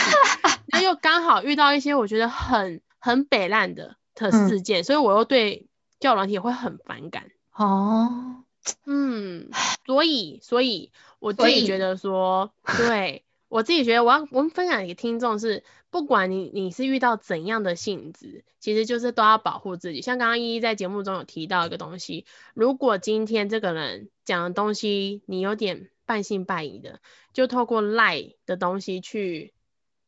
[0.68, 5.68] 那又刚好遇到一些我觉得很很北烂的的事件，所以我又对
[6.00, 7.30] 交友软体会很反感。
[7.54, 8.44] 哦，
[8.86, 9.50] 嗯，
[9.84, 20.02] 所以所以我自己觉得说，对我自己觉得我要我们分享给听众是，不管你你是遇到怎样的性质，其实就是都要保护自己。
[20.02, 27.00] 像刚刚依依在节目中有提到一个东西，如果今天这个人讲的东西你有点半信半疑的，
[27.32, 29.54] 就透过赖的东西去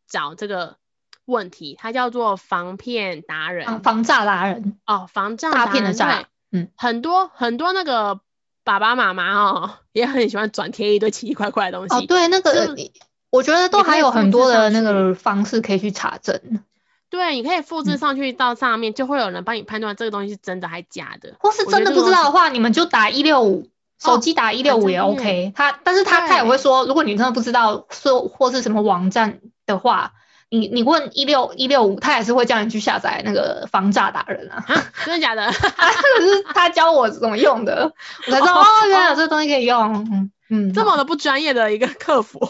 [0.07, 0.77] 找这个
[1.25, 3.65] 问题，它叫做防骗达人。
[3.67, 8.21] 防防诈达人，哦，防诈诈骗的诈对嗯，很多很多那个
[8.65, 11.95] 爸爸妈妈哦，也很喜欢转贴一堆奇奇怪怪的东西。
[11.95, 12.75] 哦，对，那个就
[13.31, 16.41] 我觉得都还有很多的那个方式可以去查证，
[17.09, 21.35] 对，你可以复制嗯上去到上面，就会有人帮你判断这个东西是真的还假的。
[21.39, 23.69] 或是真的不知道的话，你们就打一六五。
[24.03, 30.15] 手机打一六五也 OK，他但是他他也对会说，如果你真的不知道说或是什么网站的话，
[30.49, 34.65] 你你问一六一六五，他也是会叫你去下载那个防诈达人啊。
[34.67, 35.47] 啊，真的假的？
[35.53, 37.93] 这个是他教我怎么用的，
[38.27, 40.31] 我才知道哦哦，原来有这个东西可以用。
[40.49, 42.41] 嗯这么的不专业的一个客服。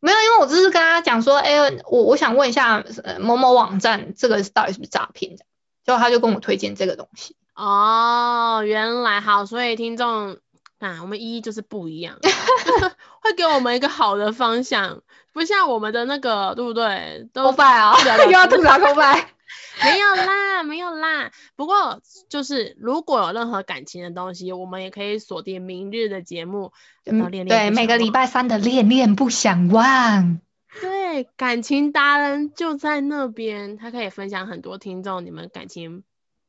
[0.00, 5.36] 没有，因为我只是跟他讲说，哎、我我想问一下呃某某网站这个到底是不是诈骗？
[5.36, 5.46] 这样，
[5.84, 7.36] 结果他就跟我推荐这个东西。
[7.54, 10.38] 哦，原来好，所以听众
[10.78, 12.16] 啊，我们一就是不一样，
[13.20, 15.02] 会给我们一个好的方向，
[15.34, 17.28] 不像我们的那个，对不对？
[17.34, 17.94] 都扣拜啊，
[18.24, 19.34] 又要吐槽都拜。
[19.82, 21.30] 没有啦，没有啦。
[21.56, 26.72] 不过就是如果有任何感情的东西，我们也可以锁定明日的节目，
[27.04, 30.40] 叫做恋恋对，每个礼拜三的恋恋不想忘。
[30.80, 36.04] 对感情达人就在那边，他可以分享很多听众你们感情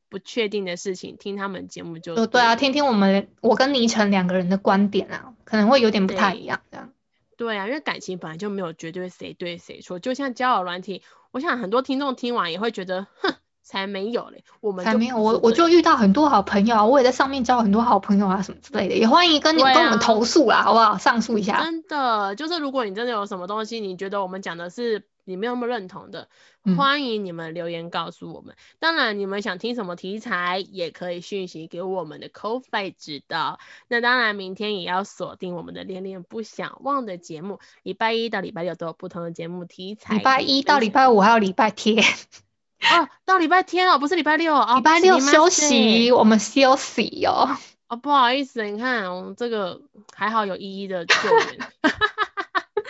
[0.08, 6.92] 不确定的事情，听他们节目就就对啊，听听我们我跟倪晨两个人的观点啊，可能会有点不太一样这样。
[7.36, 20.98] 对啊，因为感情本来就没有绝对谁对谁错，就像交友软体，我想很多听众听完也会觉得，哼，才没有嘞，我们才没有，我我就遇到很多好朋友啊，我也在上面交很多好朋友啊，什么之类的，也欢迎跟你、跟我们投诉啦，好不好？
[20.98, 21.62] 上诉一下。
[21.62, 26.29] 真的，就是如果你真的有什么东西，你觉得我们讲的是你没有那么认同的，
[26.63, 28.55] 嗯欢迎你们留言告诉我们。
[28.79, 33.59] 当然，你们想听什么题材，也可以讯息给我们的 c o f i 知道。
[33.89, 40.15] 那当然，明天也要锁定我们的恋恋不想忘的节目，礼拜一到礼拜六都有不同的节目题材。
[40.15, 42.01] 礼拜一到礼拜五还有礼拜天，
[42.81, 47.57] 哦，到礼拜天哦，不是礼拜六哦，礼拜六すみません休息，我们休息哦。
[47.89, 49.81] 哦，不好意思，你看我们这个
[50.13, 51.59] 还好有一一的救援。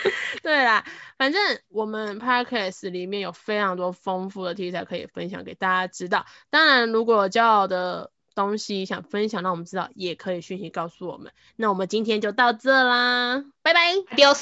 [0.43, 0.85] 对啦，
[1.17, 6.25] 反正我们 podcast 里面有非常多丰富的题材可以分享给大家知道。
[6.49, 11.31] 当然，如果有骄傲的东西想分享，让我们知道，也可以讯息告诉我们。
[11.55, 13.79] 那我们今天就到这啦，拜拜。
[14.15, 14.33] 丢。